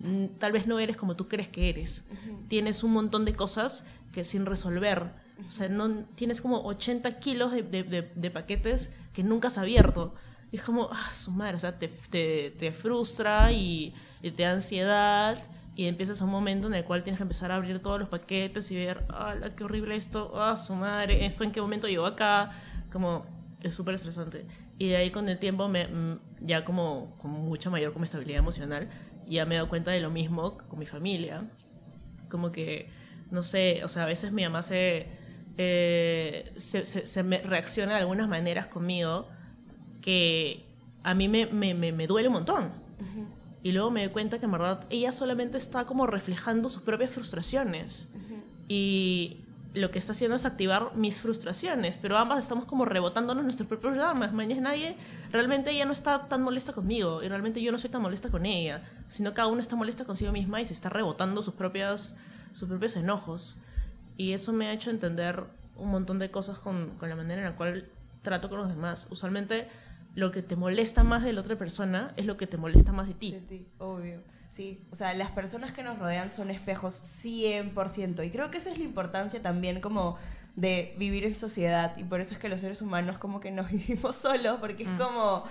[0.00, 2.08] mm, tal vez no eres como tú crees que eres.
[2.48, 5.10] Tienes un montón de cosas que sin resolver.
[5.46, 10.14] O sea, no, tienes como 80 kilos de, paquetes que nunca has abierto.
[10.52, 15.38] Y es como, ah, su madre, o sea, te, te frustra y, te da ansiedad
[15.76, 18.08] y empiezas a un momento en el cual tienes que empezar a abrir todos los
[18.08, 20.32] paquetes y ver, ¡ah, qué horrible esto!
[20.36, 21.26] ¡ah, su madre!
[21.26, 22.52] ¿Esto en qué momento llegó acá?
[22.92, 23.26] Como,
[23.60, 24.46] es súper estresante.
[24.78, 28.38] Y de ahí con el tiempo, me, mm, ya como con mucha mayor como estabilidad
[28.38, 28.88] emocional,
[29.26, 31.50] ya me he dado cuenta de lo mismo con mi familia.
[32.28, 32.88] Como que,
[33.30, 35.08] no sé, o sea, a veces mi mamá se,
[35.58, 39.28] eh, se, se, me reacciona de algunas maneras conmigo
[40.00, 40.66] que
[41.02, 42.72] a mí me, me, me duele un montón.
[43.64, 47.10] Y luego me doy cuenta que en verdad ella solamente está como reflejando sus propias
[47.10, 48.12] frustraciones.
[48.68, 49.38] Y
[49.72, 53.94] lo que está haciendo es activar mis frustraciones, pero ambas estamos como rebotándonos nuestros propios
[53.94, 54.34] dramas.
[54.34, 54.98] Mañana nadie,
[55.32, 58.44] realmente ella no está tan molesta conmigo y realmente yo no soy tan molesta con
[58.44, 62.14] ella, sino cada uno está molesta consigo misma y se está rebotando sus, propias,
[62.52, 63.56] sus propios enojos.
[64.18, 65.42] Y eso me ha hecho entender
[65.76, 67.88] un montón de cosas con, con la manera en la cual
[68.20, 69.06] trato con los demás.
[69.10, 69.68] Usualmente
[70.14, 73.08] lo que te molesta más de la otra persona es lo que te molesta más
[73.08, 73.32] de ti.
[73.32, 74.22] De ti, obvio.
[74.48, 78.24] Sí, o sea, las personas que nos rodean son espejos 100%.
[78.24, 80.16] Y creo que esa es la importancia también como
[80.54, 81.96] de vivir en sociedad.
[81.96, 84.90] Y por eso es que los seres humanos como que nos vivimos solos, porque es
[84.90, 84.98] mm.
[84.98, 85.44] como,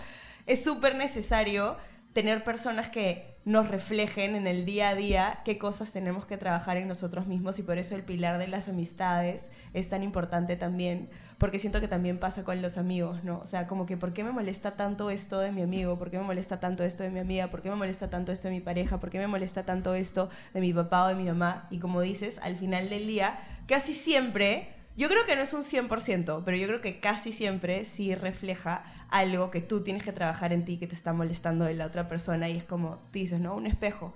[0.45, 1.75] es súper necesario
[2.13, 6.77] tener personas que nos reflejen en el día a día qué cosas tenemos que trabajar
[6.77, 11.09] en nosotros mismos y por eso el pilar de las amistades es tan importante también,
[11.39, 13.39] porque siento que también pasa con los amigos, ¿no?
[13.39, 15.97] O sea, como que ¿por qué me molesta tanto esto de mi amigo?
[15.97, 17.49] ¿Por qué me molesta tanto esto de mi amiga?
[17.49, 18.99] ¿Por qué me molesta tanto esto de mi pareja?
[18.99, 21.67] ¿Por qué me molesta tanto esto de mi papá o de mi mamá?
[21.69, 25.63] Y como dices, al final del día, casi siempre yo creo que no es un
[25.63, 30.53] 100%, pero yo creo que casi siempre sí refleja algo que tú tienes que trabajar
[30.53, 33.55] en ti que te está molestando de la otra persona y es como, dices, ¿no?
[33.55, 34.13] Un espejo.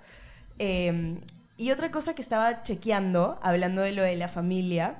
[0.58, 1.20] Em,
[1.56, 4.98] y otra cosa que estaba chequeando, hablando de lo de la familia,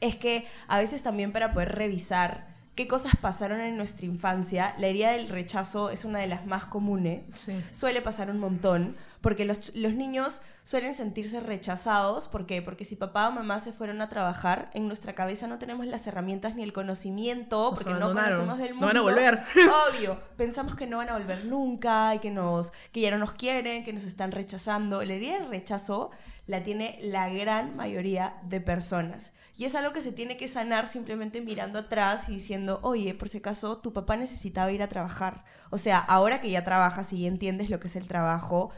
[0.00, 2.49] es que a veces también para poder revisar
[2.80, 6.64] qué cosas pasaron en nuestra infancia, la herida del rechazo es una de las más
[6.64, 7.50] comunes.
[7.72, 12.26] Suele pasar un montón, porque los, los, niños suelen sentirse rechazados.
[12.28, 12.62] ¿Por qué?
[12.62, 16.06] Porque si papá o mamá se fueron a trabajar, en nuestra cabeza no tenemos las
[16.06, 18.80] herramientas ni el conocimiento, porque no conocemos del mundo.
[18.80, 19.42] No van a volver.
[19.90, 20.18] Obvio.
[20.38, 23.84] Pensamos que no van a volver nunca y que, nos, que ya no nos quieren,
[23.84, 25.04] que nos están rechazando.
[25.04, 26.12] La herida del rechazo
[26.46, 29.34] la tiene la gran mayoría de personas.
[29.60, 33.28] Y es algo que se tiene que sanar simplemente mirando atrás y diciendo, oye, por
[33.28, 35.44] si acaso tu papá necesitaba ir a trabajar.
[35.68, 38.70] O sea, ahora que ya trabajas y entiendes lo que es el trabajo,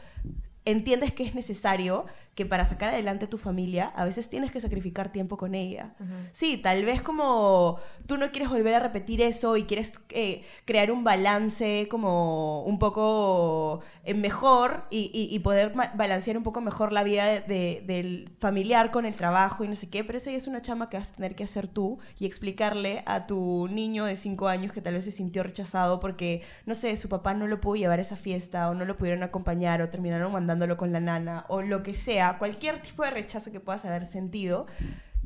[0.65, 5.11] entiendes que es necesario que para sacar adelante tu familia a veces tienes que sacrificar
[5.11, 5.93] tiempo con ella.
[6.31, 10.91] Sí, tal vez como tú no quieres volver a repetir eso y quieres eh, crear
[10.91, 17.41] un balance como un poco eh, mejor y, poder balancear un poco mejor la vida
[17.41, 20.89] del familiar con el trabajo y no sé qué, pero eso ya es una chama
[20.89, 24.71] que vas a tener que hacer tú y explicarle a tu niño de 5 años
[24.71, 27.99] que tal vez se sintió rechazado porque, no sé, su papá no lo pudo llevar
[27.99, 31.61] a esa fiesta o no lo pudieron acompañar o terminaron mandándolo con la nana o
[31.61, 34.65] lo que sea cualquier tipo de rechazo que puedas haber sentido,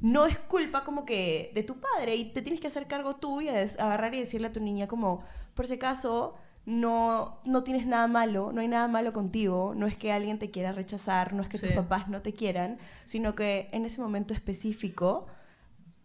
[0.02, 3.42] no es culpa como que de tu padre y te tienes que hacer cargo tú
[3.42, 5.24] y agarrar y decirle a tu niña como,
[5.56, 9.96] por si acaso, no, no tienes nada malo, no hay nada malo contigo, no es
[9.96, 13.70] que alguien te quiera rechazar, no es que tus papás no te quieran, sino que
[13.72, 15.28] en ese momento específico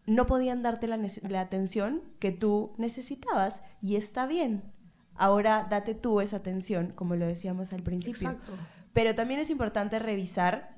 [0.06, 4.62] no podían darte la, la atención que tú necesitabas y está bien.
[5.16, 8.30] Ahora date tú esa atención, como lo decíamos al principio.
[8.30, 8.52] Exacto.
[8.92, 10.71] Pero también es importante revisar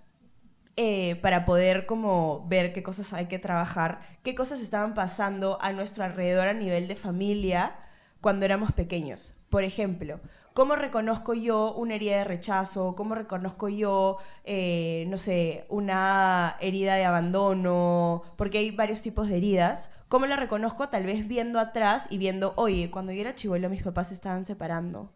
[0.76, 5.72] eh, para poder como ver qué cosas hay que trabajar, qué cosas estaban pasando a
[5.72, 7.76] nuestro alrededor a nivel de familia
[8.20, 9.34] cuando éramos pequeños.
[9.50, 10.18] Por ejemplo,
[10.52, 12.96] ¿cómo reconozco yo una herida de rechazo?
[12.96, 18.22] ¿Cómo reconozco yo, eh, no sé, una herida de abandono?
[18.36, 19.92] Porque hay varios tipos de heridas.
[20.08, 20.88] ¿Cómo la reconozco?
[20.88, 24.44] Tal vez viendo atrás y viendo, oye, cuando yo era chivolo mis papás se estaban
[24.44, 25.12] separando.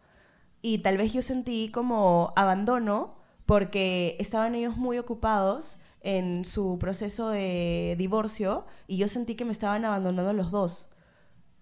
[0.61, 3.18] Y tal vez yo sentí como abandono
[3.49, 9.51] porque estaban ellos muy ocupados en su proceso de divorcio y yo sentí que me
[9.51, 10.87] estaban abandonando los dos.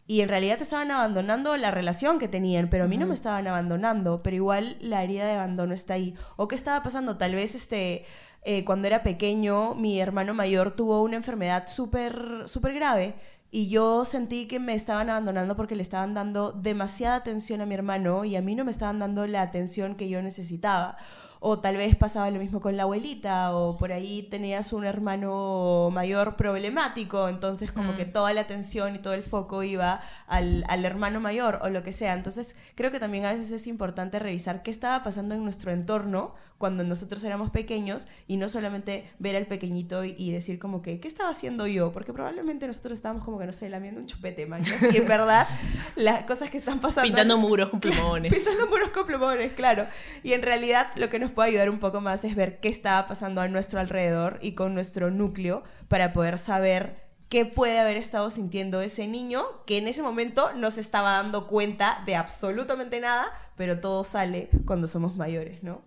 [0.06, 3.16] Y en realidad te estaban abandonando la relación que tenían, pero a mí no me
[3.16, 6.14] estaban abandonando, pero igual la herida de abandono está ahí.
[6.36, 7.16] ¿O qué estaba pasando?
[7.16, 8.04] Tal vez este,
[8.42, 13.16] eh, cuando era pequeño mi hermano mayor tuvo una enfermedad súper súper grave
[13.50, 17.76] y yo sentí que me estaban abandonando porque le estaban dando demasiada atención a mi
[17.76, 20.98] hermano y a mí no me estaban dando la atención que yo necesitaba
[21.40, 25.90] o tal vez pasaba lo mismo con la abuelita, o por ahí tenías un hermano
[25.92, 28.12] mayor problemático, entonces como que mm.
[28.14, 31.92] toda la atención y todo el foco iba al, al, hermano mayor o lo que
[31.92, 32.14] sea.
[32.14, 36.34] Entonces creo que también a veces es importante revisar qué estaba pasando en nuestro entorno
[36.58, 41.08] cuando nosotros éramos pequeños y no solamente ver al pequeñito y, decir como que, ¿qué
[41.08, 41.92] estaba haciendo yo?
[41.92, 44.64] Porque probablemente nosotros estábamos como que, no sé, lamiendo un chupete, man.
[44.92, 45.48] Y en verdad,
[45.96, 47.08] las cosas que están pasando...
[47.08, 48.34] Pintando muros con plumones.
[48.34, 49.86] pintando muros con plumones, claro.
[50.24, 53.08] Y en realidad lo que nos puede ayudar un poco más es ver qué estaba
[53.08, 58.32] pasando a nuestro alrededor y con nuestro núcleo para poder saber qué puede haber estado
[58.32, 63.28] sintiendo ese niño que en ese momento no se estaba dando cuenta de absolutamente nada,
[63.56, 65.87] pero todo sale cuando somos mayores, ¿no?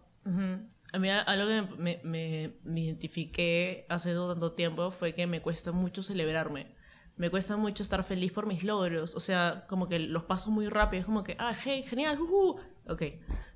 [0.93, 5.73] A mí algo que me, me, me, identifiqué hace tanto tiempo fue que me cuesta
[5.73, 6.75] mucho celebrarme.
[7.17, 9.15] Me cuesta mucho estar feliz por mis logros.
[9.15, 11.01] O sea, como que los paso muy rápido.
[11.01, 13.03] Es como que, ah, hey, genial, uh, Ok,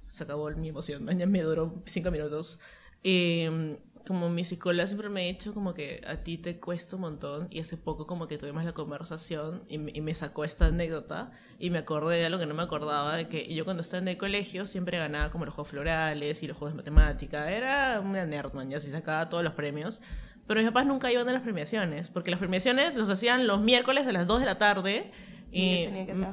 [0.07, 1.05] se acabó mi emoción.
[1.31, 2.61] Me duró cinco minutos.
[3.03, 3.47] Y
[4.07, 7.49] como mi psicóloga siempre me ha dicho como que a ti te cuesta un montón
[7.51, 11.79] y hace poco como que tuvimos la conversación y, me sacó esta anécdota y me
[11.79, 14.67] acordé de algo que no me acordaba, de que yo cuando estaba en el colegio
[14.67, 18.79] siempre ganaba como los juegos florales y los juegos de matemática, era una nerdman, ya
[18.79, 20.03] se sacaba todos los premios,
[20.47, 24.07] pero mis papás nunca iban a las premiaciones, porque las premiaciones los hacían los miércoles
[24.07, 25.11] a las 2 de la tarde.
[25.51, 25.87] Y,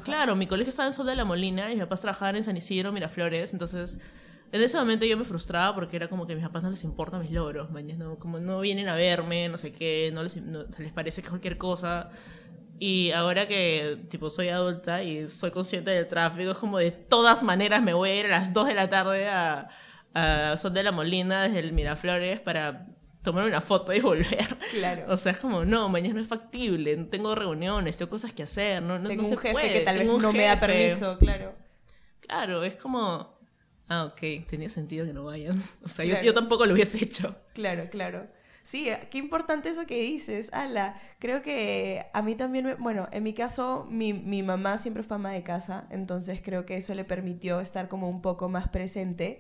[0.04, 2.58] claro, mi colegio estaba en Sol de la Molina y mis papás trabajaban en San
[2.58, 4.00] Isidro, Miraflores, entonces
[4.52, 6.84] en ese momento yo me frustraba porque era como que a mis papás no les
[6.84, 10.84] importa mis logros, mañana, como no vienen a verme, no sé qué, no les, se
[10.84, 12.10] les parece cualquier cosa.
[12.78, 17.44] Y ahora que tipo soy adulta y soy consciente del tráfico, es como de todas
[17.44, 19.70] maneras me voy a ir a las 2 de la tarde a,
[20.14, 22.88] a Sol de la Molina desde el Miraflores para
[23.24, 24.58] tomar una foto y volver.
[24.72, 25.06] Claro.
[25.08, 28.82] O sea, es como, no, mañana no es factible, tengo reuniones, tengo cosas que hacer,
[28.82, 31.54] no, no, tengo un jefe que tal vez no me da permiso, claro.
[32.20, 33.31] Claro, es como
[33.92, 35.62] Ah, ok, tenía sentido que no vayan.
[35.84, 37.36] O sea, yo, tampoco lo hubiese hecho.
[37.54, 38.26] Claro, claro.
[38.64, 40.96] Sí, qué importante eso que dices, Ala.
[41.20, 45.32] Creo que a mí también, bueno, en mi caso, mi, mi, mamá siempre fue ama
[45.32, 49.40] de casa, entonces creo que eso le permitió estar como un poco más presente.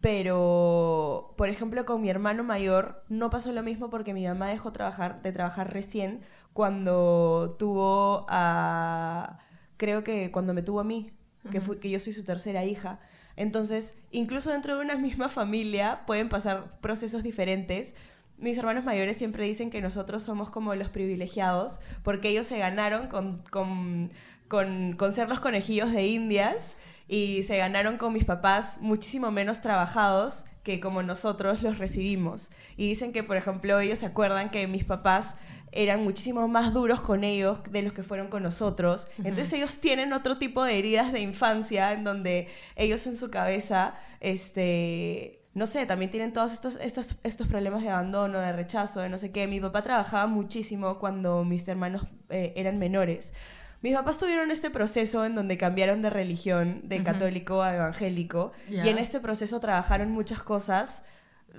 [0.00, 4.72] Pero, por ejemplo, con mi hermano mayor no pasó lo mismo porque mi mamá dejó
[4.72, 6.22] trabajar, de trabajar recién
[6.52, 9.38] cuando tuvo a,
[9.76, 11.12] creo que cuando me tuvo a mí,
[11.52, 12.98] que, fue, que yo soy su tercera hija.
[13.36, 17.94] Entonces, incluso dentro de una misma familia pueden pasar procesos diferentes.
[18.36, 23.06] Mis hermanos mayores siempre dicen que nosotros somos como los privilegiados porque ellos se ganaron
[23.06, 24.10] con, con,
[24.48, 26.76] con, ser los conejillos de indias
[27.06, 32.50] y se ganaron con mis papás muchísimo menos trabajados que como nosotros los recibimos.
[32.76, 35.36] Y dicen que, por ejemplo, ellos se acuerdan que mis papás
[35.74, 39.08] eran muchísimo más duros con ellos de los que fueron con nosotros.
[39.18, 43.94] Entonces ellos tienen otro tipo de heridas de infancia en donde ellos en su cabeza,
[44.20, 49.08] este, no sé, también tienen todos estos, estos, estos problemas de abandono, de rechazo, de
[49.08, 49.46] no sé qué.
[49.46, 53.34] Mi papá trabajaba muchísimo cuando mis hermanos eh, eran menores.
[53.82, 58.88] Mis papás tuvieron este proceso en donde cambiaron de religión, de católico a evangélico, y
[58.88, 61.04] en este proceso trabajaron muchas cosas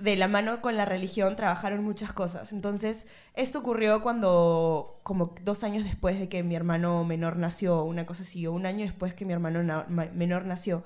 [0.00, 2.52] de la mano con la religión trabajaron muchas cosas.
[2.52, 8.06] Entonces, esto ocurrió cuando, como dos años después de que mi hermano menor nació, una
[8.06, 10.84] cosa así, o un año después que mi hermano menor nació.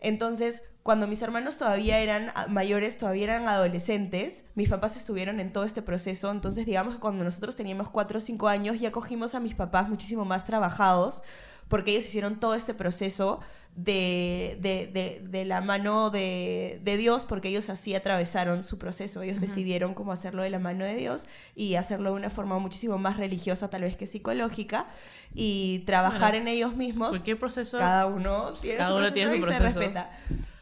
[0.00, 5.64] Entonces, cuando mis hermanos todavía eran mayores, todavía eran adolescentes, mis papás estuvieron en todo
[5.64, 6.30] este proceso.
[6.30, 9.88] Entonces, digamos que cuando nosotros teníamos cuatro o cinco años, ya cogimos a mis papás
[9.88, 11.22] muchísimo más trabajados,
[11.70, 13.40] porque ellos hicieron todo este proceso
[13.76, 19.22] de, de, de, la mano de, Dios, porque ellos así atravesaron su proceso.
[19.22, 22.98] Ellos decidieron cómo hacerlo de la mano de Dios y hacerlo de una forma muchísimo
[22.98, 24.86] más religiosa, tal vez que psicológica,
[25.32, 27.10] y trabajar en ellos mismos.
[27.10, 27.78] Cualquier proceso.
[27.78, 30.10] Cada uno tiene, cada su, uno tiene su proceso y se respeta.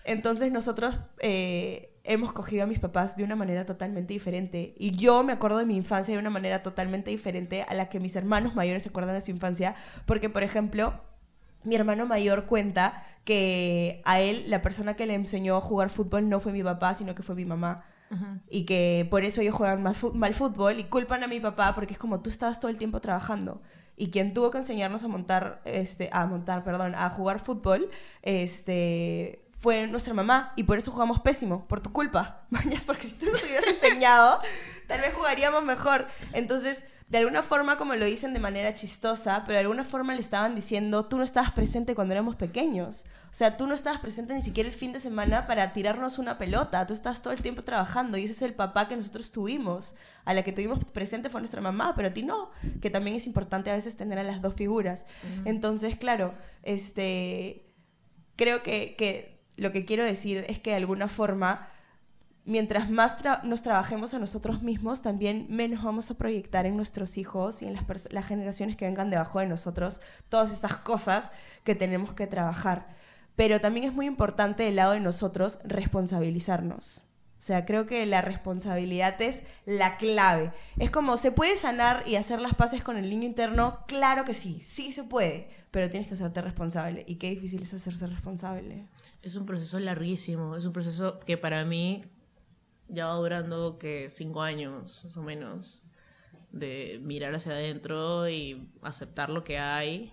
[0.04, 4.74] Entonces nosotros eh, hemos cogido a mis papás de una manera totalmente diferente.
[4.78, 8.00] Y yo me acuerdo de mi infancia de una manera totalmente diferente a la que
[8.00, 9.74] mis hermanos mayores se acuerdan de su infancia.
[10.06, 10.94] Porque, por ejemplo,
[11.64, 16.30] mi hermano mayor cuenta que a él la persona que le enseñó a jugar fútbol
[16.30, 17.84] no fue mi papá, sino que fue mi mamá.
[18.48, 21.92] Y que por eso ellos juegan mal, mal, fútbol y culpan a mi papá porque
[21.92, 23.60] es como tú estabas todo el tiempo trabajando.
[23.96, 27.90] Y quien tuvo que enseñarnos a montar, este, a montar, perdón, a jugar fútbol,
[28.22, 32.46] este, fue nuestra mamá y por eso jugamos pésimo, por tu culpa.
[32.50, 34.40] Mañas, porque si tú nos hubieras enseñado,
[34.86, 36.06] tal vez jugaríamos mejor.
[36.32, 40.20] Entonces, de alguna forma, como lo dicen de manera chistosa, pero de alguna forma le
[40.20, 43.04] estaban diciendo, tú no estabas presente cuando éramos pequeños.
[43.30, 46.38] O sea, tú no estabas presente ni siquiera el fin de semana para tirarnos una
[46.38, 46.86] pelota.
[46.86, 49.96] Tú estás todo el tiempo trabajando y ese es el papá que nosotros tuvimos.
[50.24, 52.50] A la que tuvimos presente fue nuestra mamá, pero a ti no.
[52.80, 55.04] Que también es importante a veces tener a las dos figuras.
[55.44, 57.74] Entonces, claro, este,
[58.36, 61.68] creo que, que lo que quiero decir es que de alguna forma
[62.48, 67.60] mientras más nos trabajemos a nosotros mismos, también menos vamos a proyectar en nuestros hijos
[67.60, 70.00] y en las, las generaciones que vengan debajo de nosotros
[70.30, 71.30] todas esas cosas
[71.62, 72.86] que tenemos que trabajar.
[73.36, 77.04] Pero también es muy importante del lado de nosotros responsabilizarnos.
[77.38, 80.50] O sea, creo que la responsabilidad es la clave.
[80.78, 83.84] Es como, ¿se puede sanar y hacer las paces con el niño interno?
[83.86, 87.04] Claro que sí, sí se puede, pero tienes que hacerte responsable.
[87.06, 88.86] Y qué difícil es hacerse responsable.
[89.22, 92.02] Es un proceso larguísimo, es un proceso que para mí
[92.88, 95.82] ya va durando que cinco años, más o menos,
[96.50, 100.12] de mirar hacia adentro y aceptar lo que hay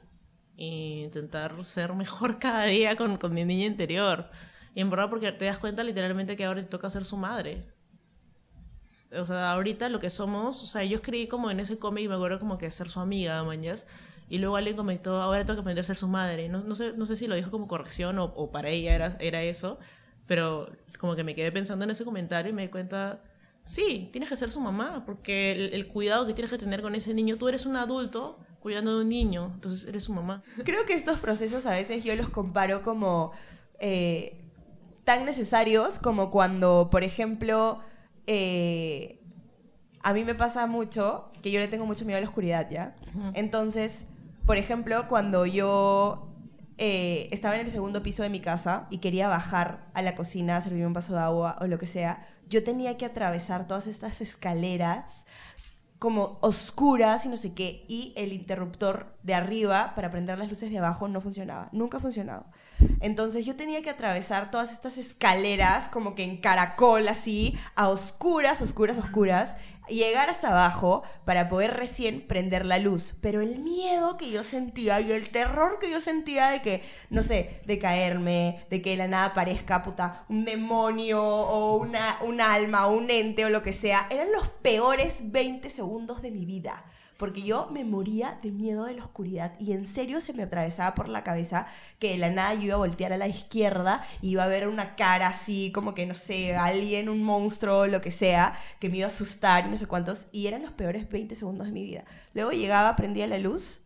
[0.57, 4.29] e intentar ser mejor cada día con, con mi niña interior.
[4.73, 7.65] Y en verdad porque te das cuenta literalmente que ahora te toca ser su madre.
[9.11, 12.15] O sea, ahorita lo que somos, o sea, yo escribí como en ese cómic, me
[12.15, 13.87] acuerdo como que ser su amiga, mañas.
[14.29, 16.49] Y luego alguien comentó, ahora tengo que aprender a ser su madre.
[16.49, 19.17] No, no, sé, no sé si lo dijo como corrección o, o para ella era,
[19.19, 19.79] era eso,
[20.25, 23.21] pero como que me quedé pensando en ese comentario y me di cuenta,
[23.63, 27.13] sí, tienes que ser su mamá, porque el, cuidado que tienes que tener con ese
[27.13, 30.43] niño, tú eres un adulto cuidando de un niño, entonces eres su mamá.
[30.63, 33.31] Creo que estos procesos a veces yo los comparo como
[33.79, 34.41] eh,
[35.03, 37.81] tan necesarios como cuando, por ejemplo,
[38.25, 39.19] eh,
[40.01, 42.95] a mí me pasa mucho que yo le tengo mucho miedo a la oscuridad, ¿ya?
[43.33, 44.05] Entonces,
[44.45, 46.35] por ejemplo, cuando yo
[46.77, 50.59] eh, estaba en el segundo piso de mi casa y quería bajar a la cocina,
[50.61, 54.21] servir un vaso de agua o lo que sea, yo tenía que atravesar todas estas
[54.21, 55.25] escaleras
[55.97, 60.69] como oscuras y no sé qué, y el interruptor de arriba para prender las luces
[60.69, 62.45] de abajo no funcionaba, nunca ha funcionado.
[62.99, 68.61] Entonces yo tenía que atravesar todas estas escaleras como que en caracol así, a oscuras,
[68.61, 69.55] oscuras, oscuras,
[69.87, 73.13] llegar hasta abajo para poder recién prender la luz.
[73.21, 77.23] Pero el miedo que yo sentía y el terror que yo sentía de que, no
[77.23, 82.41] sé, de caerme, de que de la nada aparezca puta, un demonio o una, un
[82.41, 86.45] alma o un ente o lo que sea, eran los peores 20 segundos de mi
[86.45, 86.83] vida.
[87.17, 90.95] Porque yo me moría de miedo de la oscuridad y en serio se me atravesaba
[90.95, 91.67] por la cabeza
[91.99, 94.67] que de la nada yo iba a voltear a la izquierda y iba a ver
[94.67, 98.97] una cara así, como que no sé, alguien, un monstruo, lo que sea, que me
[98.97, 101.83] iba a asustar y no sé cuántos, y eran los peores 20 segundos de mi
[101.83, 102.05] vida.
[102.33, 103.81] Luego llegaba, prendía la luz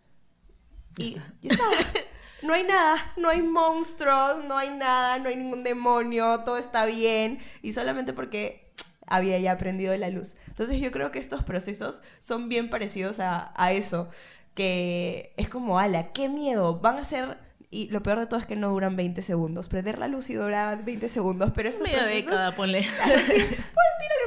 [0.98, 1.72] y ya estaba.
[2.42, 6.86] No hay nada, no hay monstruos, no hay nada, no hay ningún demonio, todo está
[6.86, 8.69] bien y solamente porque
[9.10, 10.36] había ya aprendido la luz.
[10.48, 14.10] Entonces yo creo que estos procesos son bien parecidos a, a eso,
[14.54, 17.38] que es como, ala, qué miedo, van a ser
[17.72, 19.68] y lo peor de todo es que no duran 20 segundos.
[19.68, 22.26] Prender la luz y dura 20 segundos, pero estos Media procesos...
[22.26, 22.84] década, ponle.
[23.04, 23.56] Claro, sí.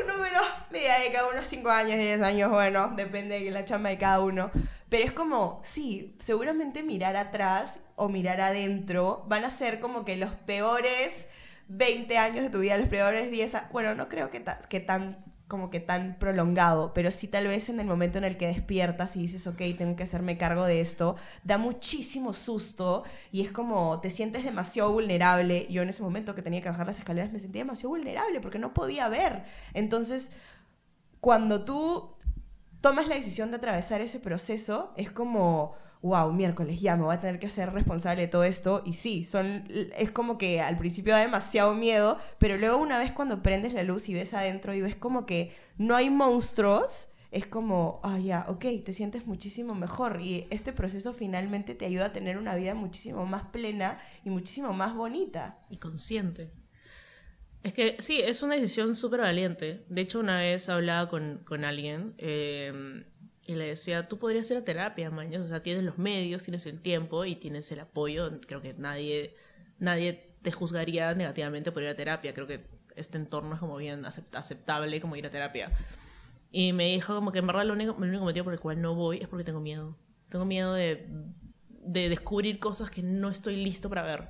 [0.02, 0.38] Un número,
[0.70, 4.50] media década, unos 5 años, 10 años, bueno, depende de la chamba de cada uno.
[4.88, 10.16] Pero es como, sí, seguramente mirar atrás o mirar adentro van a ser como que
[10.16, 11.28] los peores
[11.68, 15.68] 20 años de tu vida, los peores 10 a- Bueno, no creo que tan como
[15.68, 19.20] que tan prolongado, pero sí tal vez en el momento en el que despiertas y
[19.20, 23.02] dices, ok, tengo que hacerme cargo de esto, da muchísimo susto
[23.32, 25.66] y es como te sientes demasiado vulnerable.
[25.68, 28.58] Yo en ese momento que tenía que bajar las escaleras me sentía demasiado vulnerable porque
[28.58, 29.44] no podía ver.
[29.74, 30.32] Entonces,
[31.20, 32.14] cuando tú
[32.80, 37.20] tomas la decisión de atravesar ese proceso, es como, wow, miércoles, ya me voy a
[37.20, 38.82] tener que hacer responsable de todo esto.
[38.84, 39.64] Y sí, son,
[39.96, 43.84] es como que al principio da demasiado miedo, pero luego una vez cuando prendes la
[43.84, 48.44] luz y ves adentro y ves como que no hay monstruos, es como, ah, ya,
[48.48, 50.20] ok, te sientes muchísimo mejor.
[50.20, 54.72] Y este proceso finalmente te ayuda a tener una vida muchísimo más plena y muchísimo
[54.72, 55.58] más bonita.
[55.70, 56.50] y consciente.
[57.62, 59.84] Es que sí, es una decisión súper valiente.
[59.88, 63.04] De hecho, una vez hablaba con, con alguien eh,
[63.44, 65.44] y le decía, tú podrías ir a terapia, mañana.
[65.44, 68.40] O sea, tienes los medios, tienes el tiempo y tienes el apoyo.
[68.46, 69.34] Creo que nadie,
[69.78, 72.34] nadie te juzgaría negativamente por ir a terapia.
[72.34, 72.64] Creo que
[72.94, 75.70] este entorno es como bien acept- aceptable como ir a terapia.
[76.50, 78.80] Y me dijo como que en verdad lo único, el único motivo por el cual
[78.80, 79.96] no voy es porque tengo miedo.
[80.28, 81.08] Tengo miedo de,
[81.68, 84.28] de descubrir cosas que no estoy listo para ver.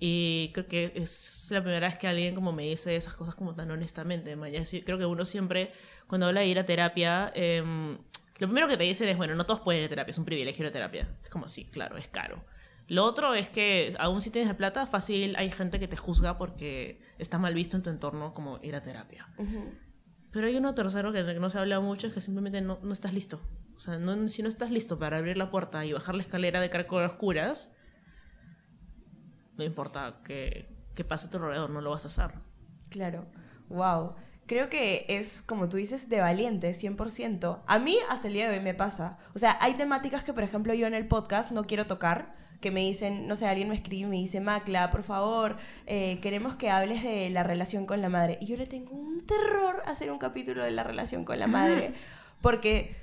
[0.00, 3.54] Y creo que es la primera vez que alguien como me dice esas cosas como
[3.54, 4.36] tan honestamente.
[4.36, 4.50] man.
[4.52, 5.72] Ya sí- Creo que uno siempre,
[6.06, 7.94] cuando habla de ir a terapia, em,
[8.38, 10.24] lo primero que te dicen es, bueno, no todos pueden ir a terapia, es un
[10.24, 11.08] privilegio ir a terapia.
[11.24, 12.44] Es como, sí, claro, es caro.
[12.86, 16.38] Lo otro es que, aún si tienes la plata, fácil hay gente que te juzga
[16.38, 19.26] porque está mal visto en tu entorno como ir a terapia.
[20.30, 23.12] Pero hay uno tercero que no se habla mucho, es que simplemente no, no estás
[23.12, 23.40] listo.
[23.76, 26.60] O sea, no- si no estás listo para abrir la puerta y bajar la escalera
[26.60, 27.72] de caracol oscuras,
[29.58, 32.38] no importa que, que pase a tu alrededor, no lo vas a hacer.
[32.88, 33.26] Claro,
[33.68, 34.14] wow.
[34.46, 37.58] Creo que es, como tú dices, de valiente, 100%.
[37.66, 39.18] A mí hasta el día de hoy me pasa.
[39.34, 42.70] O sea, hay temáticas que, por ejemplo, yo en el podcast no quiero tocar, que
[42.70, 46.54] me dicen, no sé, alguien me escribe y me dice, Macla, por favor, eh, queremos
[46.54, 48.38] que hables de la relación con la madre.
[48.40, 51.92] Y yo le tengo un terror hacer un capítulo de la relación con la madre,
[52.40, 52.96] porque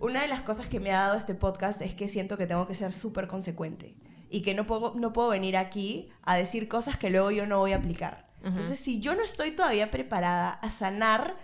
[0.00, 2.66] una de las cosas que me ha dado este podcast es que siento que tengo
[2.66, 3.94] que ser súper consecuente
[4.30, 7.58] y que no puedo, no puedo venir aquí a decir cosas que luego yo no
[7.58, 8.30] voy a aplicar.
[8.42, 11.36] Entonces, si yo no estoy todavía preparada a sanar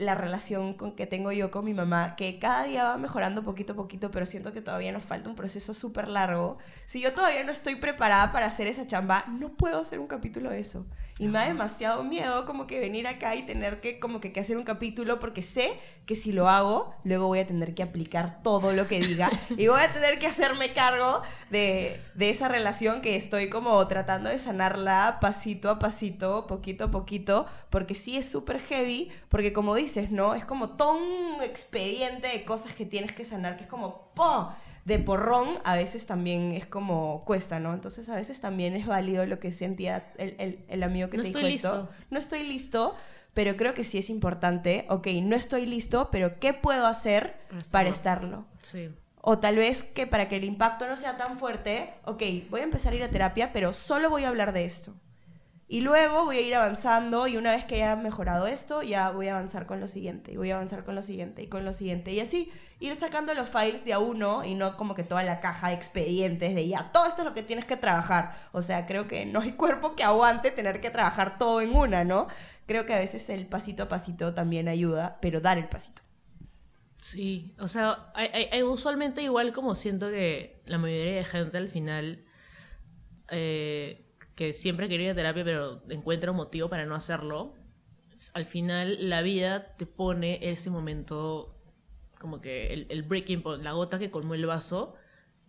[0.00, 3.74] la relación con que tengo yo con mi mamá, que cada día va mejorando poquito
[3.74, 6.58] a poquito, pero siento que todavía nos falta un proceso súper largo.
[6.86, 10.50] Si yo todavía no estoy preparada para hacer esa chamba, no puedo hacer un capítulo
[10.50, 10.86] de eso.
[11.18, 14.40] Y me da demasiado miedo como que venir acá y tener que como que, que
[14.40, 18.42] hacer un capítulo porque sé que si lo hago, luego voy a tener que aplicar
[18.42, 21.20] todo lo que diga y voy a tener que hacerme cargo
[21.50, 26.90] de, de esa relación que estoy como tratando de sanarla pasito a pasito, poquito a
[26.90, 30.34] poquito, porque sí es súper heavy, porque como dices, ¿no?
[30.34, 34.10] Es como todo un expediente de cosas que tienes que sanar, que es como
[34.84, 37.74] de porrón a veces también es como cuesta, ¿no?
[37.74, 41.22] Entonces a veces también es válido lo que sentía el, el- el amigo que No
[41.22, 41.76] te estoy dijo esto.
[41.76, 41.94] listo.
[42.10, 42.94] No estoy listo,
[43.34, 47.58] pero creo que sí es importante, ok, no estoy listo, pero ¿qué puedo hacer Para
[47.60, 47.70] estarlo.
[47.70, 48.44] para estarlo?
[48.62, 48.90] Sí.
[49.22, 52.64] O tal vez que para que el impacto no sea tan fuerte, ok, voy a
[52.64, 54.94] empezar a ir a terapia, pero solo voy a hablar de esto.
[55.72, 59.28] Y luego voy a ir avanzando y una vez que haya mejorado esto, ya voy
[59.28, 61.72] a avanzar con lo siguiente, y voy a avanzar con lo siguiente, y con lo
[61.72, 62.10] siguiente.
[62.12, 62.50] Y así
[62.80, 65.74] ir sacando los files de a uno y no como que toda la caja de
[65.74, 68.34] expedientes de ya, todo esto es lo que tienes que trabajar.
[68.52, 72.02] O sea, creo que no hay cuerpo que aguante tener que trabajar todo en una,
[72.04, 72.26] ¿no?
[72.66, 76.02] Creo que a veces el pasito a pasito también ayuda, pero dar el pasito.
[77.00, 81.68] Sí, o sea, hay, hay- usualmente igual como siento que la mayoría de gente al
[81.70, 82.24] final
[83.28, 84.06] eh,
[84.40, 87.52] que siempre quiere ir a terapia pero encuentra un motivo para no hacerlo,
[88.32, 91.58] al final la vida te pone ese momento
[92.18, 94.94] como que el, el breaking point, la gota que colmó el vaso,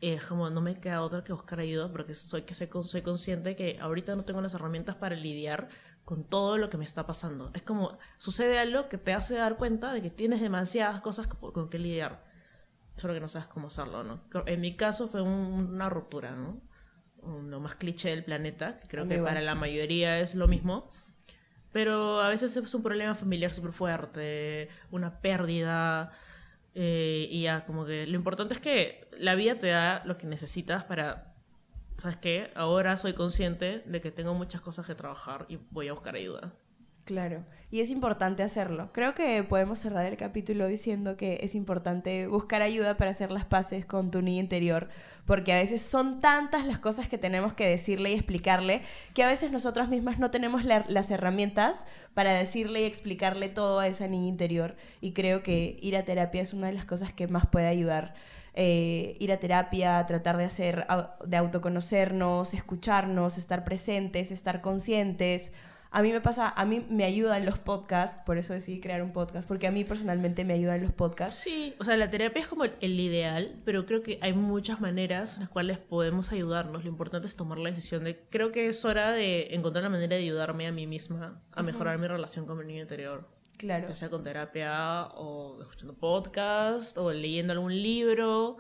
[0.02, 3.56] es como no me queda otra que buscar ayuda porque soy que soy, soy consciente
[3.56, 5.70] que ahorita no tengo las herramientas para lidiar
[6.04, 7.50] con todo lo que me está pasando.
[7.54, 11.54] Es como sucede algo que te hace dar cuenta de que tienes demasiadas cosas con,
[11.54, 12.26] con que lidiar.
[12.98, 14.20] solo que no sabes cómo hacerlo, ¿no?
[14.48, 16.71] En mi caso fue una ruptura, ¿no?
[17.24, 20.92] Lo más cliché del planeta, que creo que para la mayoría es lo mismo.
[21.72, 26.12] Pero a veces es un problema familiar súper fuerte, una pérdida,
[26.74, 30.28] eh, y ya, como que lo importante es que la vida te da lo que
[30.28, 31.34] necesitas para,
[31.98, 32.52] ¿sabes qué?
[32.56, 36.54] Ahora soy consciente de que tengo muchas cosas que trabajar y voy a buscar ayuda.
[37.12, 38.94] Claro, y es importante hacerlo.
[38.94, 43.44] Creo que podemos cerrar el capítulo diciendo que es importante buscar ayuda para hacer las
[43.44, 44.88] paces con tu niño interior,
[45.26, 48.82] porque a veces son tantas las cosas que tenemos que decirle y explicarle
[49.14, 51.84] que a veces nosotras mismas no tenemos las herramientas
[52.14, 54.78] para decirle y explicarle todo a esa niña interior.
[55.02, 58.14] Y creo que ir a terapia es una de las cosas que más puede ayudar.
[58.54, 60.88] Eh, ir a terapia, tratar de hacer,
[61.26, 65.52] de autoconocernos, escucharnos, estar presentes, estar conscientes
[65.94, 69.12] a mí me pasa, a mí me ayudan los podcasts, por eso decidí crear un
[69.12, 71.42] podcast, porque a mí personalmente me ayudan los podcasts.
[71.42, 75.36] Sí, o sea, la terapia es como el ideal, pero creo que hay muchas maneras
[75.36, 76.86] en las cuales podemos ayudarnos.
[76.86, 80.16] Lo importante es tomar la decisión de, creo que es hora de encontrar la manera
[80.16, 83.28] de ayudarme a mí misma a mejorar mi relación con mi niño interior.
[83.58, 83.90] Claro.
[83.90, 88.58] Ya sea con terapia o escuchando podcast o leyendo algún libro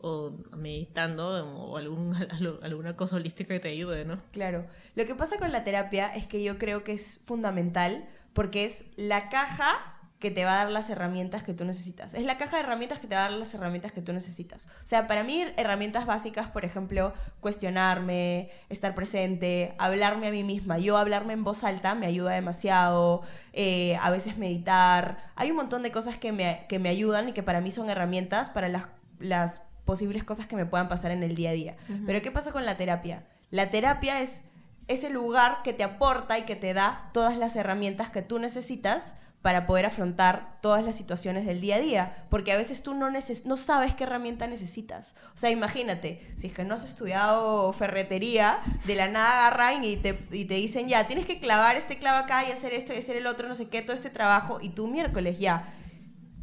[0.00, 2.14] o meditando o algún,
[2.62, 4.20] alguna cosa holística que te ayude, ¿no?
[4.32, 4.66] Claro.
[4.94, 8.84] Lo que pasa con la terapia es que yo creo que es fundamental porque es
[8.96, 12.14] la caja que te va a dar las herramientas que tú necesitas.
[12.14, 14.66] Es la caja de herramientas que te va a dar las herramientas que tú necesitas.
[14.66, 20.78] O sea, para mí herramientas básicas, por ejemplo, cuestionarme, estar presente, hablarme a mí misma.
[20.78, 23.22] Yo hablarme en voz alta me ayuda demasiado,
[23.52, 25.18] eh, a veces meditar.
[25.36, 27.88] Hay un montón de cosas que me, que me ayudan y que para mí son
[27.88, 28.88] herramientas para las,
[29.20, 31.76] las posibles cosas que me puedan pasar en el día a día.
[32.04, 33.24] Pero ¿qué pasa con la terapia?
[33.50, 34.42] La terapia es
[34.86, 39.14] ese lugar que te aporta y que te da todas las herramientas que tú necesitas
[39.40, 43.08] para poder afrontar todas las situaciones del día a día, porque a veces tú no,
[43.10, 45.14] no sabes qué herramienta necesitas.
[45.34, 49.96] O sea, imagínate, si es que no has estudiado ferretería, de la nada agarran y
[49.96, 52.98] te, y te dicen, ya, tienes que clavar este clavo acá y hacer esto y
[52.98, 55.72] hacer el otro, no sé qué, todo este trabajo, y tú miércoles ya,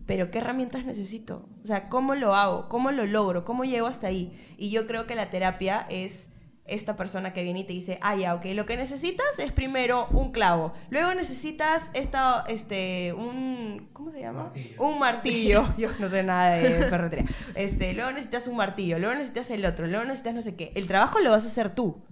[0.05, 1.47] pero ¿qué herramientas necesito?
[1.63, 2.69] O sea, ¿cómo lo hago?
[2.69, 3.43] ¿Cómo lo logro?
[3.43, 4.31] ¿Cómo llego hasta ahí?
[4.57, 6.29] Y yo creo que la terapia es
[6.67, 10.07] esta persona que viene y te dice, ah, ya, ok, lo que necesitas es primero
[10.11, 14.51] un clavo, luego necesitas esta, este, un, ¿cómo se llama?
[14.79, 19.51] Un martillo, yo no sé nada de ferretería, este, luego necesitas un martillo, luego necesitas
[19.51, 22.03] el otro, luego necesitas no sé qué, el trabajo lo vas a hacer tú,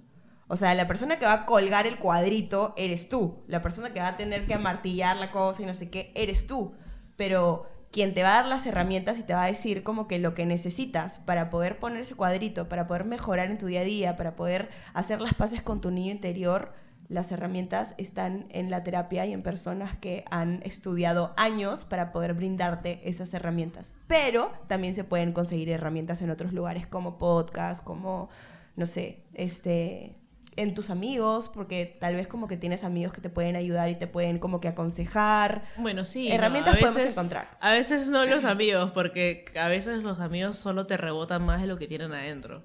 [0.47, 4.01] o sea, la persona que va a colgar el cuadrito eres tú, la persona que
[4.01, 6.75] va a tener que amartillar la cosa y no sé qué, eres tú,
[7.15, 10.17] pero quien te va a dar las herramientas y te va a decir como que
[10.17, 13.85] lo que necesitas para poder poner ese cuadrito, para poder mejorar en tu día a
[13.85, 16.73] día, para poder hacer las paces con tu niño interior,
[17.07, 22.33] las herramientas están en la terapia y en personas que han estudiado años para poder
[22.33, 23.93] brindarte esas herramientas.
[24.07, 28.29] Pero también se pueden conseguir herramientas en otros lugares como podcast, como,
[28.75, 30.15] no sé, este,
[30.55, 33.95] en tus amigos, porque tal vez como que tienes amigos que te pueden ayudar y
[33.95, 35.63] te pueden como que aconsejar.
[35.77, 36.31] Bueno, sí.
[36.31, 37.57] Herramientas podemos encontrar.
[37.59, 41.67] A veces no los amigos, porque a veces los amigos solo te rebotan más de
[41.67, 42.63] lo que tienen adentro.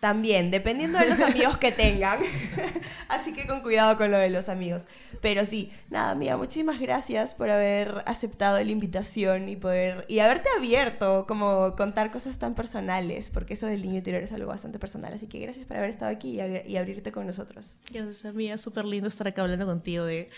[0.00, 2.18] También, dependiendo de los amigos que tengan.
[3.08, 4.88] Así que con cuidado con lo de los amigos.
[5.20, 10.48] Pero sí, nada, amiga, muchísimas gracias por haber aceptado la invitación y poder y haberte
[10.56, 15.12] abierto, como contar cosas tan personales, porque eso del niño interior es algo bastante personal.
[15.12, 17.78] Así que gracias por haber estado aquí y, y abrirte con nosotros.
[17.92, 18.56] Gracias, amiga.
[18.56, 20.30] Súper lindo estar acá hablando contigo de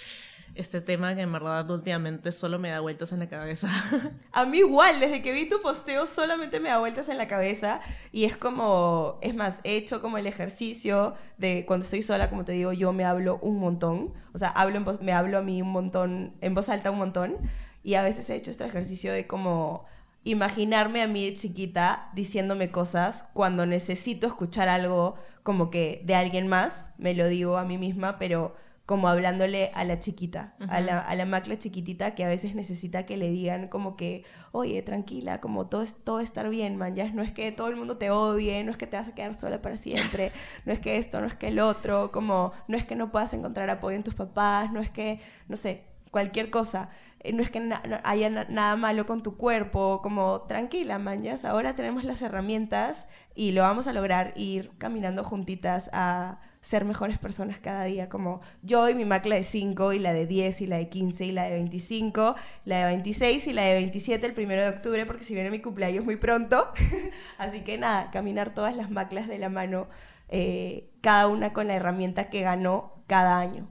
[0.55, 3.69] este tema que en verdad últimamente solo me da vueltas en la cabeza.
[4.33, 7.81] A mí igual, desde que vi tu posteo solamente me da vueltas en la cabeza
[8.11, 12.45] y es como, es más, he hecho como el ejercicio de cuando estoy sola, como
[12.45, 15.71] te digo, yo me hablo un montón, o sea, hablo me hablo a mí un
[15.71, 17.37] montón, en voz alta un montón
[17.83, 19.87] y a veces he hecho este ejercicio de como
[20.25, 26.47] imaginarme a mí de chiquita diciéndome cosas cuando necesito escuchar algo como que de alguien
[26.47, 28.55] más, me lo digo a mí misma, pero
[28.87, 33.07] como hablándole a la chiquita, a, la, a la macla chiquitita que a veces necesita
[33.07, 37.11] que le digan como que, oye, tranquila, como todo, es, todo estar bien, man, ya
[37.13, 39.35] no es que todo el mundo te odie, no es que te vas a quedar
[39.35, 40.33] sola para siempre,
[40.67, 43.33] no es que esto, no es que el otro, como no es que no puedas
[43.35, 47.53] encontrar apoyo en tus papás, no es que, no sé, cualquier cosa, eh, no es
[47.53, 47.73] que
[48.03, 53.07] haya nada malo con tu cuerpo, como tranquila, man, ya ahora tenemos las herramientas
[53.37, 58.41] y lo vamos a lograr ir caminando juntitas a ser mejores personas cada día, como
[58.63, 61.33] yo y mi macla de 5 y la de 10 y la de 15 y
[61.33, 65.25] la de 25, la de 26 y la de 27 el primero de octubre, porque
[65.25, 66.73] si viene mi cumpleaños muy pronto.
[67.39, 69.89] Así que nada, caminar todas las maclas de la mano,
[70.29, 73.69] eh, cada una con la herramienta que ganó cada año.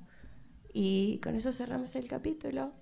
[0.74, 2.74] Y con eso cerramos el capítulo.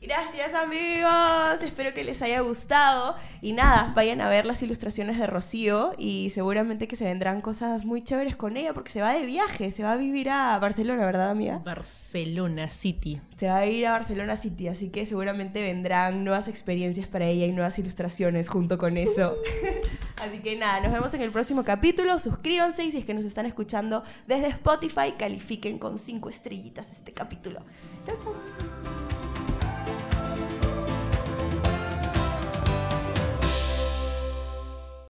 [0.00, 5.26] Gracias amigos, espero que les haya gustado y nada, vayan a ver las ilustraciones de
[5.26, 9.26] Rocío y seguramente que se vendrán cosas muy chéveres con ella porque se va de
[9.26, 11.58] viaje, se va a vivir a Barcelona, ¿verdad amiga?
[11.64, 13.20] Barcelona City.
[13.36, 17.46] Se va a ir a Barcelona City, así que seguramente vendrán nuevas experiencias para ella
[17.46, 19.34] y nuevas ilustraciones junto con eso.
[20.22, 23.24] así que nada, nos vemos en el próximo capítulo, suscríbanse y si es que nos
[23.24, 27.62] están escuchando desde Spotify, califiquen con cinco estrellitas este capítulo.
[28.06, 29.27] Chau, chau.